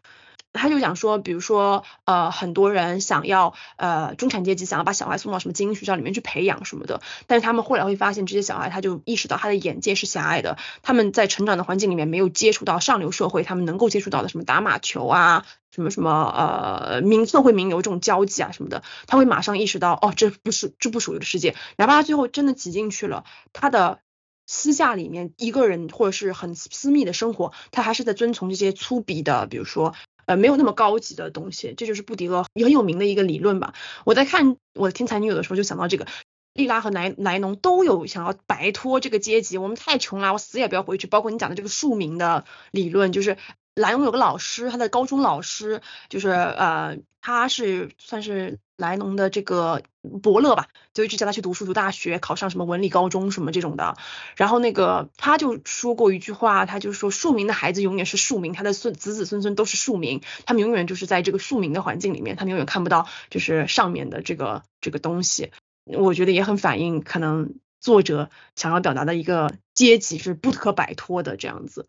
[0.58, 24.00] 他就讲说，比如说，呃，很多人想要，呃，中产阶级想要把小孩送到什么精英学校里面去培养什么的，但是他们后来会发现，这些小孩他就意识到他的眼界是狭隘的，他们在成长的环境里面没有接触到上流社会，他们能够接触到的什么打马球啊，什么什么，呃，名社会名流这种交际啊什么的，他会马上意识到，哦，这不是这不属于的世界，哪怕他最后真的挤进去了，他的
[24.46, 29.94] 私下里面一个人或者是很私密的生活，他还是在遵从这些粗鄙的，比如说。
[30.28, 33.72] 呃，没有那么高级的东西，这就是布迪厄很有名的一个理论吧。
[34.04, 36.06] 我在看我的天才女友的时候就想到这个，
[36.52, 41.06] 莉拉和莱莱农都有想要摆脱这个阶级，我们太穷了，我死也不要回去。
[41.06, 43.38] 包括你讲的这个庶民的理论，就是。
[43.78, 49.82] 莱农有个老师，他的高中老师就是呃，他是算是莱农的这个
[50.22, 53.96] 伯乐吧，就一直叫他去读书读大学，考上什么文理高中什么这种的。
[54.36, 65.50] 然后那个他就说过一句话，他就说庶民的孩子永远是庶民，他的孙子子孙孙都是庶民，他们永远就是在这个庶民的环境里面，他们永远看不到就是上面的这个这个东西。
[65.84, 71.88] 我觉得也很反映可能作者想要表达的一个阶级是不可摆脱的这样子。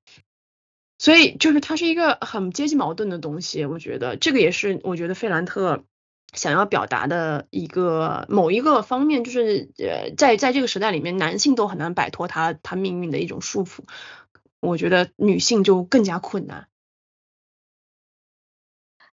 [1.00, 5.84] 所以就是它是一个很阶级矛盾的东西，我觉得这个也是我觉得费兰特
[6.34, 13.80] 想要表达的一个某一个方面，就是呃在在这个时代里面，男性都很难摆脱他他命运的一种束缚，
[14.60, 16.67] 我觉得女性就更加困难。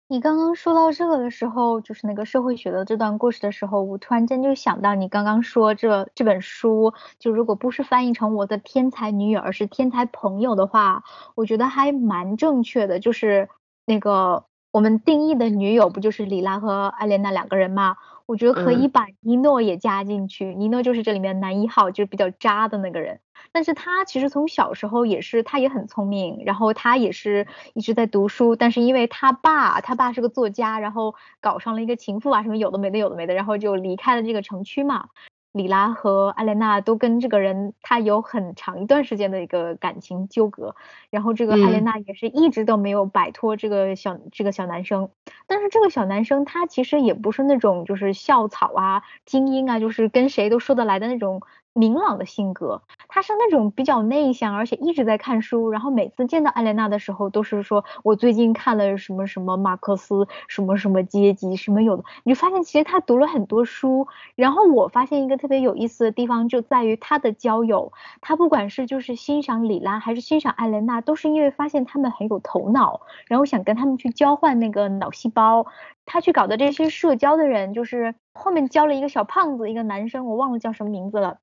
[0.09, 11.03] 你刚刚说到这个的时候，就是那个社会学的这段故事的时候，我突然间就想到你刚刚说这这本书，就如果不是翻译成我的天才女友，而是天才朋友的话，
[11.35, 13.01] 我觉得还蛮正确的。
[13.01, 13.49] 就是
[13.85, 17.97] 那个我们定义的女友，不就是李拉和艾莲娜两个人吗？
[18.27, 23.20] 我觉得可以把尼诺也加进去，尼诺就是这里面男一号，就是比较渣的那个人。
[23.53, 28.57] 但是他其实从小时候也是，他也很聪明，然后他也是一直在读书。
[28.57, 35.09] 但是因为他爸，他爸是个作家，然后搞上了一个情妇啊，什么有的没的，有的没的，然后就离开了这个城区嘛。
[35.57, 40.77] 里拉和艾莲娜都跟这个人，他有很长一段时间的一个感情纠葛，
[41.11, 45.09] 然后这个艾莲娜也是一直都没有摆脱这个小这个小男生。
[45.47, 51.43] 但是这个小男生他其实也不是那种就是校草啊、精英啊，就是跟谁都说得来的那种。
[51.77, 55.70] 明朗的性格，他是那种比较内向，而且一直在看书。
[55.70, 62.05] 然后每次见到艾莲娜的时候，都是说我最近看了什么什么马克思，什么什么阶级，什么有的。
[62.24, 64.09] 你就发现其实他读了很多书。
[64.35, 67.93] 然后我发现一个特别有意思的地方，就在于他的交友。
[68.22, 75.66] 他不管是就是欣赏李拉，还是欣赏艾莲娜，都是因为发现他们很有头脑，然后想跟他们去交换那个脑细胞。
[76.07, 81.39] 他去搞的这些社交的人，就是后面交了一个小胖子，一个男生，我忘了叫什么名字了。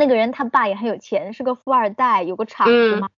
[0.00, 3.10] 那个人他爸也很有钱，是个富二代，有个厂子嘛。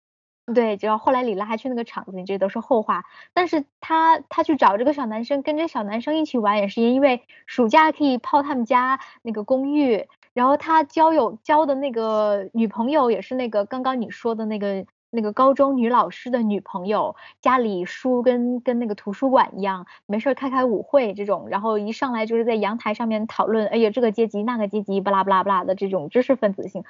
[0.54, 3.04] 对，只要后来李拉还去那个厂子，你这都是后话。
[3.34, 10.08] 但是他他去找这个小男生，跟这小男生一起玩，也是因为暑假可以泡他们家那个公寓。
[10.32, 14.86] 然后他交友交的那个女朋友也是那个刚刚你说的那个。
[15.10, 26.84] 那个高中女老师的女朋友，家里书跟跟那个图书馆一样，没事开开舞会这种，然后一上来就是在阳台上面讨论，哎呀这个阶级那个阶级，巴拉巴拉巴拉的这种知识分子性，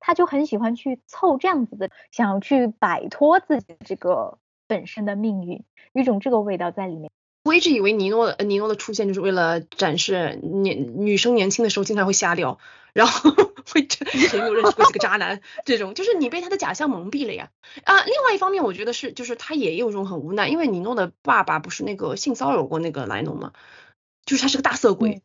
[0.00, 7.10] 他就很喜欢去凑这样子的，想去摆脱自己这个本身的命运，一种这个味道在里面。
[7.44, 12.58] 我一直以为尼诺的尼诺的出现就是为了展示年女生年轻的时候经常会瞎掉，
[12.94, 13.30] 然后
[13.70, 15.42] 会谁没有认识过这个渣男？
[15.66, 17.50] 这种就是你被他的假象蒙蔽了呀。
[17.84, 23.52] 啊，另外一方面我觉得是就是他也有种很无奈，因为尼诺的爸爸不是那个性骚扰过那个莱农吗？
[24.24, 25.20] 就是他是个大色鬼，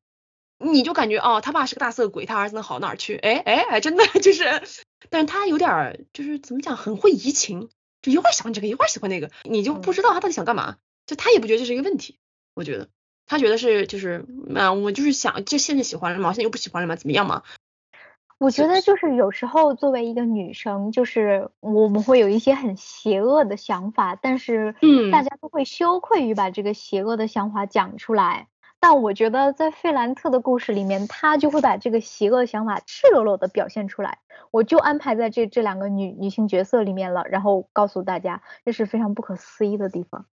[0.57, 3.15] 你就感觉哦他爸是个大色鬼，他儿子能好哪儿去？
[3.15, 4.43] 哎哎哎，真的就是，
[5.09, 7.69] 但是他有点就是怎么讲很会移情，
[8.01, 10.75] 就一会儿喜欢这个一会儿喜欢那个，你就不知道他到底想干嘛。
[11.09, 12.19] 就他也不觉得这是一个问题，
[12.53, 12.87] 我觉得
[13.25, 17.41] 他觉得是就是啊，我就是想，就现在喜欢了嘛，现在又不喜欢了嘛，怎么样嘛？
[18.37, 28.47] 我觉得就是有时候作为一个女生，就是我们会有一些很邪恶的想法，但是嗯，大家都会羞愧于把这个邪恶的想法讲出来。
[28.81, 34.19] 但我觉得在费兰特的故事里面，他就会把这个邪恶想法赤裸裸的表现出来。
[34.51, 40.27] 我就安排在这这两个女女性角色里面了，然后告诉大家，这是非常不可思议的地方。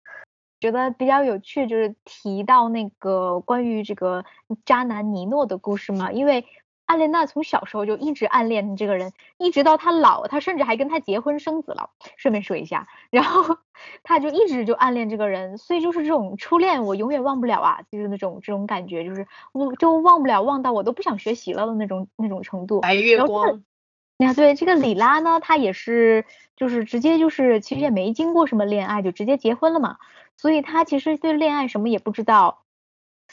[0.62, 4.24] 觉得比较有趣，就是提到那个关于这个
[4.64, 6.46] 渣男尼诺的故事嘛，因为
[6.86, 11.90] 艾莲娜从小时候就一直暗恋这个人，一直到他老，他甚至还跟他结婚生子了。
[12.16, 13.58] 顺便说一下，然后
[14.04, 22.80] 他就一直就暗恋这个人，所以就是这种初恋我永远忘不了啊，就是那种这种感觉，就是我就忘不了，忘到我都不想学习了的那种那种程度。
[22.80, 23.64] 白月光。
[24.18, 29.96] 呀，对这个里拉呢，她也是就是直接就是其实也没经过什么恋爱就直接结婚了嘛。
[30.37, 32.64] 所以他其实对恋爱什么也不知道，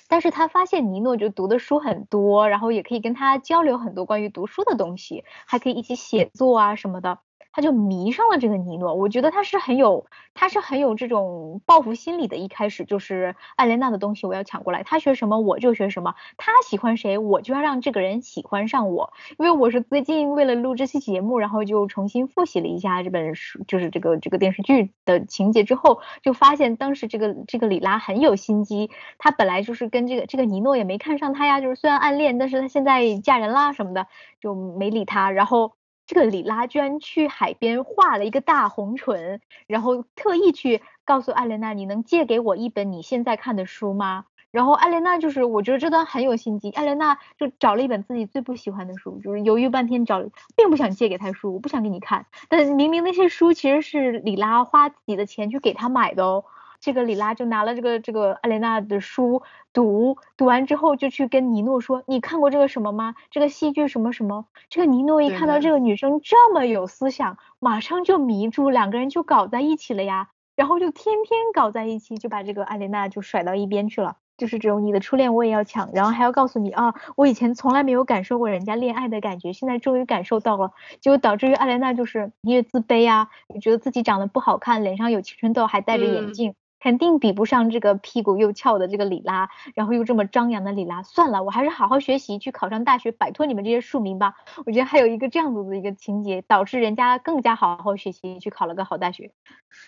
[0.08, 7.20] 但是他发现尼诺就读的书很多，然后也可以跟他交流很多关于读书的东西，还可以一起写作啊什么的。
[7.52, 12.38] 他就迷上了这个尼诺，我觉得他是很有，他是很有这种报复心理的。
[12.38, 19.12] 一开始就是艾莲娜的东西我要抢过来，他学什么我就学什么，他喜欢谁我就要让这个人喜欢上我。
[19.38, 34.08] 因为我是最近为了录这期节目，然后就重新复习了一下这本书，就是这个这个电视剧的情节之后，就发现当时这个这个里拉很有心机，他本来就是跟这个这个尼诺也没看上他呀，就是虽然暗恋，但是他现在嫁人啦什么的
[34.40, 35.74] 就没理他，然后。
[36.10, 46.72] 这个里拉居然去海边画了一个大红唇，然后特意去告诉艾莲娜：“你能借给我一本你现在看的书吗？”然后艾莲娜就是，我觉得这段很有心机。
[46.72, 50.20] 艾莲娜就找了一本自己最不喜欢的书，就是犹豫半天找，
[50.56, 52.26] 并不想借给他书，我不想给你看。
[52.48, 56.44] 但明明那些书其实是里拉花自己的钱去给他买的哦。
[56.82, 59.42] 这个里拉就拿了这个这个艾莲娜的书
[59.74, 63.16] 读，读完之后就去跟尼诺说：“你看过这个什么吗？
[63.32, 70.30] 这个戏剧什么什么？”这个尼诺一看到这个女生这么有思想，马上就迷住，两个人就搞在一起了呀。
[70.56, 74.18] 然后就天天搞在一起，就把这个艾莲娜就甩到一边去了。
[74.38, 80.72] 就是这种你的初恋我也要抢，然后还要告诉你啊，我以前从来没有感受过人家恋爱的感觉，现在终于感受到了，
[81.02, 83.28] 就导致于艾莲娜就是越自卑啊，
[83.62, 86.56] 觉得自己长得不好看，脸上有青春痘，还戴着眼镜。
[86.80, 91.04] 肯定比不上这个屁股又翘的这个里拉，然后又这么张扬的里拉。
[91.04, 94.36] 算了，我还是好好学习，去考上大学，摆脱你们这些庶民吧。
[94.66, 99.32] 我觉得还有一个这样子的一个情节，导致人家更加好好学习，去考了个好大学。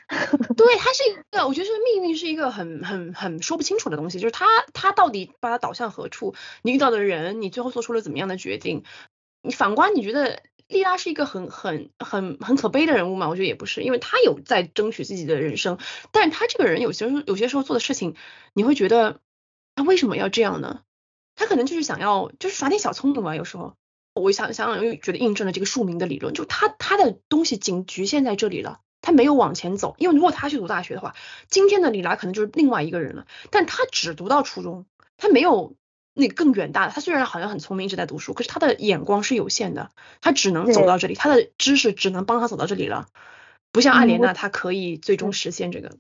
[0.58, 6.36] 对，他是一个，我觉得是命运是一个很很很说不清楚的东西，就是他他到底把他导向何处？
[6.62, 8.84] 你遇到的人，你最后做出了怎么样的决定？
[9.44, 10.42] 你反观，你觉得？
[10.72, 13.28] 莉拉是一个很很很很可悲的人物嘛？
[13.28, 15.78] 我觉得也不是，因为他有在争取自己的人生，
[16.12, 18.16] 但是他这个人有些时候有些时候做的事情，
[18.54, 19.20] 你会觉得
[19.76, 20.82] 他为什么要这样呢？
[21.36, 23.36] 他可能就是想要就是耍点小聪明吧。
[23.36, 23.76] 有时候
[24.14, 29.96] 我想想想又觉得印证了这个庶民的理论，就他他的东西仅局限在这里了，他没有往前走。
[29.98, 31.16] 因为如果他去读大学的话，
[31.50, 33.28] 今天的李拉可能就是另外一个人了。
[33.50, 34.86] 但他只读到初中，
[35.18, 35.76] 他没有。
[36.14, 39.92] 那更远大的，他虽然好像很聪明，一直在读书，可是他的眼光是有限的，
[40.22, 43.08] 他只能走到这里，他的知识只能帮他走到这里了，
[43.72, 45.98] 不像阿莲娜，她可以最终实现这个。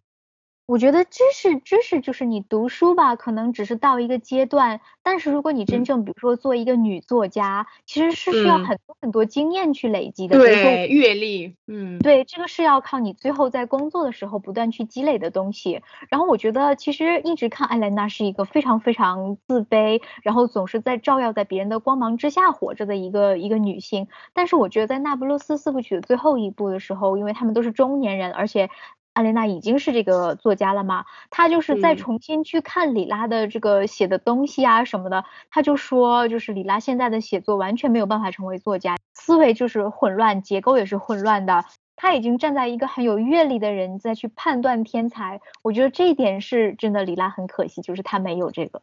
[0.67, 4.79] 我觉得知识，知识就是你读书吧，可能只是到一个阶段。
[5.03, 10.37] 但是如果你真正，比如说做一个女作家，其实是需要很多很多经验去累积的。
[10.37, 15.81] 对，阅历，嗯，对，这个是要靠你最后在工作的时候不断去积累的东西。
[16.07, 24.07] 然后我觉得，其实一直看艾莲娜是一个非常非常自卑，然后总是在照耀在别人的光芒之下活着的一个一个女性。
[24.33, 28.69] 但是我觉得在《那不勒斯四部曲》的最后一部的时候，因为他们都是中年人，而且。
[29.13, 31.05] 阿莲娜已经是这个作家了嘛？
[31.29, 41.65] 她就是再重新去看里拉的这个写的东西啊什么的，她就说，就是里拉现在的写作完全没有办法成为作家，思维就是混乱，结构也是混乱的。
[41.97, 48.81] 他已经站在一个很有阅历的人再去判断天才，我觉得这一点是真的，里拉很可惜，就是他没有这个。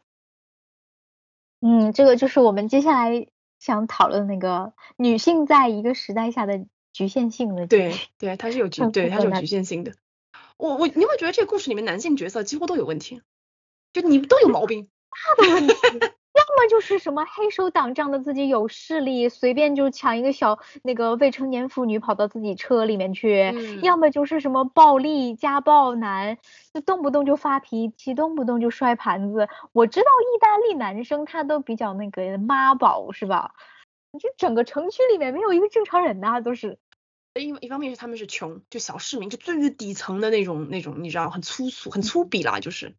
[1.59, 3.27] 嗯，这个就是我们接下来
[3.59, 7.67] 想讨论那个女性在一个时代下的局限性的。
[7.67, 9.91] 对对，它是有局，对它是有局限性的。
[10.59, 13.21] 我我你会觉得这个故事里面男性角色几乎都有问题，
[13.93, 14.89] 就你都有毛病，
[15.37, 15.73] 大的问题，
[16.35, 26.37] 要么就是什么黑手党仗着自己有势力，随便就抢一个小那个未成年妇女跑到自己车里面去，要么就是什么暴力家暴男，
[26.73, 29.47] 就动不动就发脾气，动不动就摔盘子。
[29.71, 33.55] 我知道意大利男生他都比较那个妈宝是吧？
[34.11, 36.77] 你就整个城区里面没有一个正常人呐，都是。
[37.35, 42.95] 一一方面是他们是穷，就小市民，就最最底层的那种那种，你知道，很粗俗、很粗鄙啦，就是。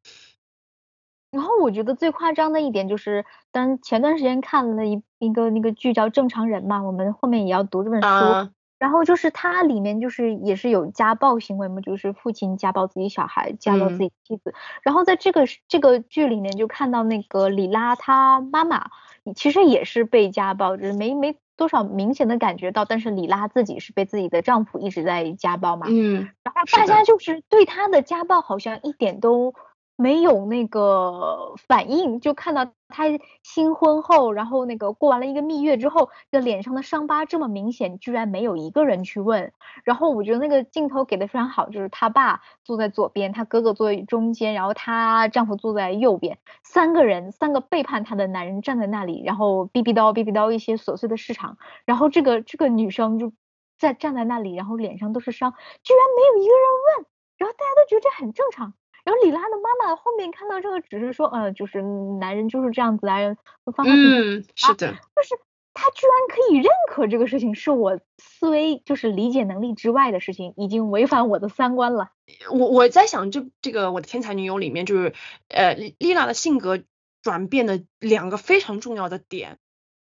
[1.30, 8.50] 然后我觉得最夸张的一点就是，当前段时间看了一一个那个剧叫《正常人》嘛，我们后面也要读这本书。
[8.80, 14.52] 然后就是它里面就是也是有家暴行为嘛，就是父亲家暴自己小孩，家暴自己妻子。
[14.82, 18.90] 然后在这个这个剧里面就看到那个里拉她妈妈，
[19.36, 21.36] 其实也是被家暴，就是没没。
[21.56, 29.52] 多少明显的感觉到，但是里拉自己是被自己的丈夫一直在家暴嘛，嗯，然后大家就是对她的家暴好像一点都。
[30.00, 33.04] 没有那个反应，就看到他
[33.42, 39.52] 新婚后，然后那个过完了一个蜜月之后，这脸上的伤疤这么明显，居然没有一个人去问。
[39.84, 53.34] 然后我觉得那个镜头给的非常好，就是他爸坐在左边，他哥哥坐在中间，然后她丈夫坐在右边，三个人，三个背叛她的男人站在那里，然后哔哔叨哔哔叨一些琐碎的市场，然后这个这个女生就
[53.78, 56.62] 在站在那里，然后脸上都是伤，居然没有一个人
[56.98, 58.72] 问，然后大家都觉得这很正常。
[59.10, 61.82] 然后李拉的妈妈后面看到这个，只是说，呃，就是
[62.20, 65.34] 男人就是这样子，男人会放嗯，是的，就是
[65.74, 72.10] 他居然可以认可这个事情，是我思维就是理解能力之外的事情，已经违反我的三观了。
[72.52, 75.12] 我我在想，这这个我的天才女友里面，就是
[75.48, 76.78] 呃，丽娜的性格
[77.20, 79.58] 转变的两个非常重要的点，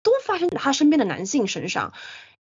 [0.04, 1.92] 都发生在她身边的男性身上。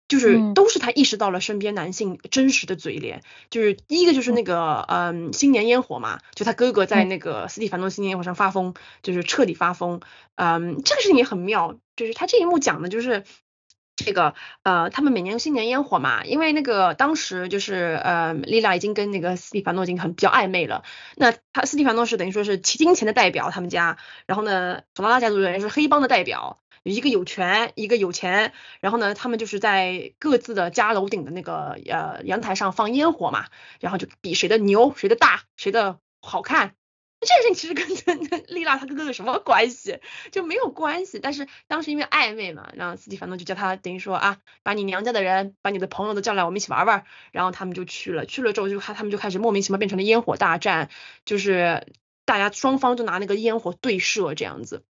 [0.08, 10.00] 就是都是他意识到了身边男性真实的嘴脸，就是第一个就是那个嗯新年烟火嘛，就他哥哥在那个斯蒂凡诺新年烟火上发疯，就是彻底发疯，
[10.36, 13.24] 嗯这个事情也很妙，就是他这一幕讲的就是
[13.96, 20.84] 这个呃他们每年新年烟火嘛，因为那个当时就是呃丽拉已经跟那个斯蒂凡诺已经很比较暧昧了，
[21.16, 26.60] 那他斯蒂凡诺是等于说是金钱的代表他们家，然后呢索拉拉家族人是黑帮的代表。
[26.90, 33.46] 一个有权，一个有钱，然后呢，他们就是在各自的家楼顶的那个呃阳台上放烟火嘛，
[33.80, 36.74] 然后就比谁的牛，谁的大，谁的好看。
[37.18, 37.74] 这件事情其实
[38.28, 39.98] 跟丽娜她哥哥有什么关系？
[40.30, 41.18] 就没有关系。
[41.18, 47.04] 但是当时因为暧昧嘛，然后斯蒂凡诺就叫他等于说啊，把你娘家的人，把你的朋友都叫来，我们一起玩玩。
[47.32, 50.90] 然后他们就去了，去了之后就他他们就开始莫名其妙变成了烟火大战，
[51.24, 51.86] 就是
[52.26, 54.84] 大家双方就拿那个烟火对射这样子，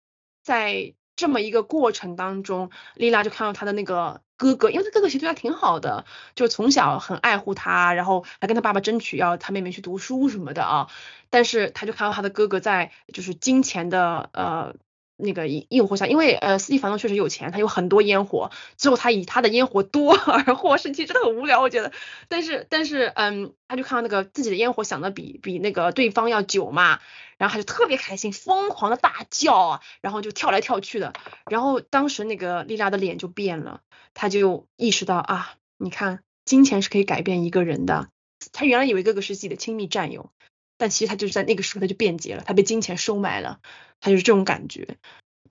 [0.43, 0.95] 在。
[1.23, 6.05] 这么一个过程当中，丽拉就看到她的那个哥哥，因为她哥哥其实对她挺好的，
[6.35, 10.89] 就从小很爱护她，然后还跟她爸爸争取要她妹妹去读书什么的啊。
[11.31, 14.75] 但是她就看到她的哥哥在就是金钱的呃。
[15.17, 20.15] 那个诱诱惑下，因为呃，斯蒂凡诺确实有钱，他有很多烟火，最后他以他的烟火多
[20.47, 21.93] 而获胜，其实真的很无聊，我觉得。
[22.29, 27.01] 但是但是嗯，他就看到那个自己的烟火响的比比那个对方要久嘛，
[27.39, 31.13] 然后他就特别开心，疯狂的大叫，然后就跳来跳去的。
[31.51, 33.81] 然后当时那个莉拉的脸就变了，
[34.15, 38.09] 他就意识到啊，你看金钱是可以改变一个人的。
[38.53, 40.31] 他原来以为哥哥是自己的亲密战友。
[40.79, 43.61] 但其实他就是在那个时候他就变节了，他被金钱收买了，
[44.03, 44.99] 他就是这种感觉。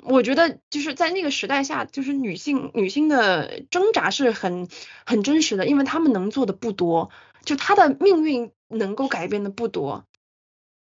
[0.03, 4.67] 我觉得就是在那个时代下，就是女性女性的挣扎是很
[5.05, 7.11] 很真实的，因为她们能做的不多，
[7.45, 10.05] 就她的命运能够改变的不多。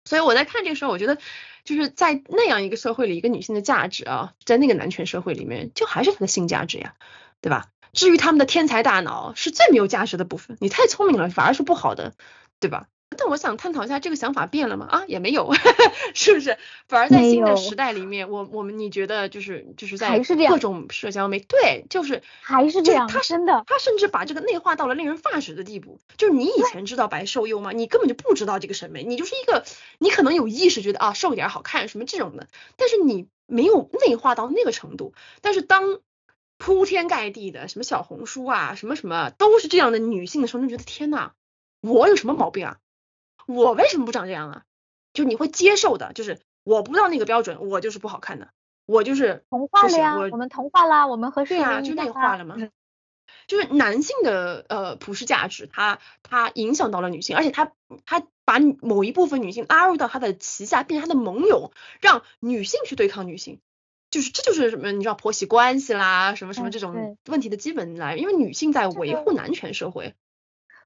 [0.05, 1.19] 所以我在看这个时候，我觉得
[1.65, 6.95] 就是在那样一个社会里，一个女性的价值啊，在那个男权社会里面，就还是她的性价值呀，
[7.41, 7.71] 对吧？
[7.93, 12.13] 至于他们的天才大脑是最没有价值的部分，你太聪明了反而是不好的，
[12.59, 12.89] 对吧？
[13.17, 14.87] 但我想探讨一下，这个想法变了吗？
[14.91, 15.53] 啊，也没有，
[16.15, 16.59] 是不是？
[16.89, 25.99] 反而在新的时代里面，我我们你觉得就是就是在各种社交媒对，就是还是这样，他真的，他甚至把这个内化到了令人发指的地步。
[26.17, 27.73] 就是你以前知道白瘦幼吗？
[27.73, 29.65] 你根本就不知道这个审美，你就是一个，
[29.99, 35.15] 你可能有意识觉得啊瘦一点好看什么这种的，但是你没有内化到那个程度。
[35.41, 36.01] 但是当
[36.59, 41.33] 铺天盖地的什么小红书啊，什么什么都是这样的女性的时候，你觉得天呐，
[41.81, 42.77] 我有什么毛病啊？
[43.47, 44.63] 我为什么不长这样啊？
[45.13, 48.49] 就你会接受的，就是我不到那个标准，我就是不好看的，
[48.85, 52.57] 我就是同化了呀，我们同化啦，我们和对呀，就内化了嘛。
[53.47, 57.73] 就是男性的呃普世价值，它它影响到了女性，而且他
[58.07, 63.61] 他把某一部分女性拉入到他的旗下，变成他的盟友，让女性去对抗女性，
[64.11, 64.93] 就是这就是什么？
[64.93, 70.15] 你知道婆媳关系啦，什么什么这种问题的基本来，因为女性在维护男权社会。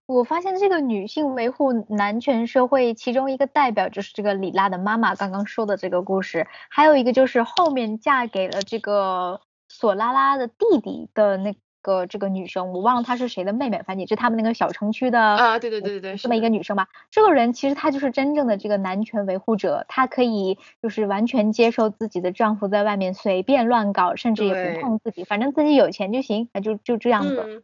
[0.08, 16.88] 我发现这个女性维护男权社会，其中一个代表就是这个李娜的妈妈刚刚说的这个故事，还有一个就是后面嫁给了这个索拉拉的弟弟的那个这个女生，我忘了她是谁的妹妹，反正也是他们那个小城区的啊，对对对对对，这么一个女生吧。
[17.10, 27.62] 这个人其实她就是真正的这个男权维护者，她可以就是完全接受自己的丈夫在外面随便乱搞，甚至也不碰自己，反正自己有钱就行，那就就这样子。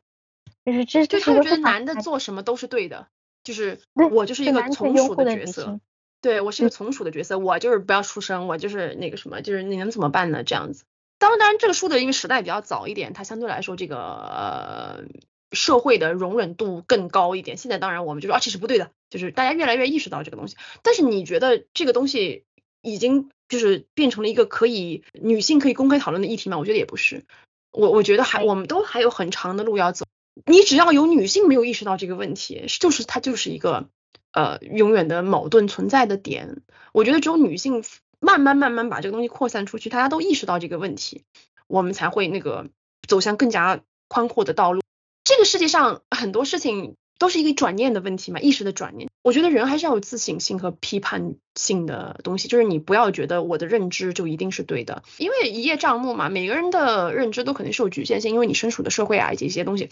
[0.64, 3.08] 就是这，就他们觉得男的做什么都是对的，
[3.42, 5.78] 就是我就是一个从属的角色，
[6.22, 10.42] 对我是一个从属的角色，我就是不要出声，我就是那个什么，就是你能怎么办呢？
[10.42, 10.84] 这样子。
[11.18, 15.04] 当然，当然这个书的因为时代比较早一点，它相对来说这个呃
[15.52, 17.56] 社会的容忍度更高一点。
[17.56, 20.56] 现在当然我们就说啊这是不对的，就是大家越来越意识到这个东西。
[20.82, 22.44] 但是你觉得这个东西
[22.80, 26.58] 已经就是变成了一个可以女性可以公开讨论的议题吗？
[26.58, 27.24] 我觉得也不是。
[27.70, 30.06] 我我觉得还我们都还有很长的路要走。
[30.46, 33.88] 你只要有女性没有意识到这个问题，就是它就是一个
[34.32, 36.62] 呃永远的矛盾存在的点。
[36.92, 37.84] 我觉得只有女性
[38.20, 41.22] 慢慢慢慢把这个东西扩散出去，大家都意识到这个问题，
[41.68, 42.66] 我们才会那个
[43.06, 44.82] 走向更加宽阔的道路。
[45.22, 49.08] 这个世界上很多事情都是一个转念的问题嘛，意识的转念。
[49.22, 59.90] 我觉得人还是要有自省性和批判性的东西，就是你不要觉得我的认知就一定是对的，因为一叶障目嘛，每个人的认知都肯定是有局限性，因为你身处的社会啊以及一些东西。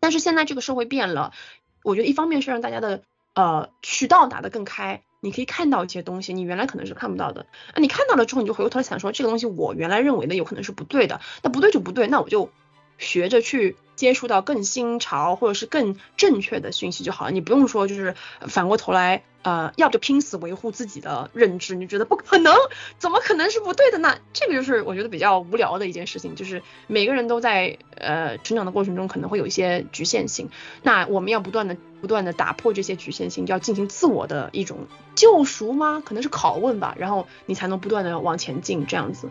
[0.00, 1.32] 但是现在这个社会变了，
[1.82, 3.02] 我觉得一方面是让大家的
[3.34, 7.46] 呃渠道打得更开，你可以看到一些东西，你原来可能是看不到的。
[7.74, 12.50] 那你看到了之后，你就回过头来想说，这个东西我原来认为的有可能是不对的，那不对就不对，那我就
[12.98, 13.76] 学着去。
[13.96, 22.52] 接触到更新潮或者是更正确的讯息就好了，你不用说就是反过头来，呃，要不就拼死维护自己的认知，你觉得不可能，
[22.98, 24.18] 怎么可能是不对的呢？
[24.32, 30.50] 这个就是我觉得比较无聊的一件事情，就是每个人都在呃成长的过程中可能会有一些局限性，
[30.82, 36.02] 那我们要不断的不断的打破这些局限性，要进行自我的一种救赎吗？
[36.04, 39.30] 可能是拷问吧，然后你才能不断的往前进，这样子。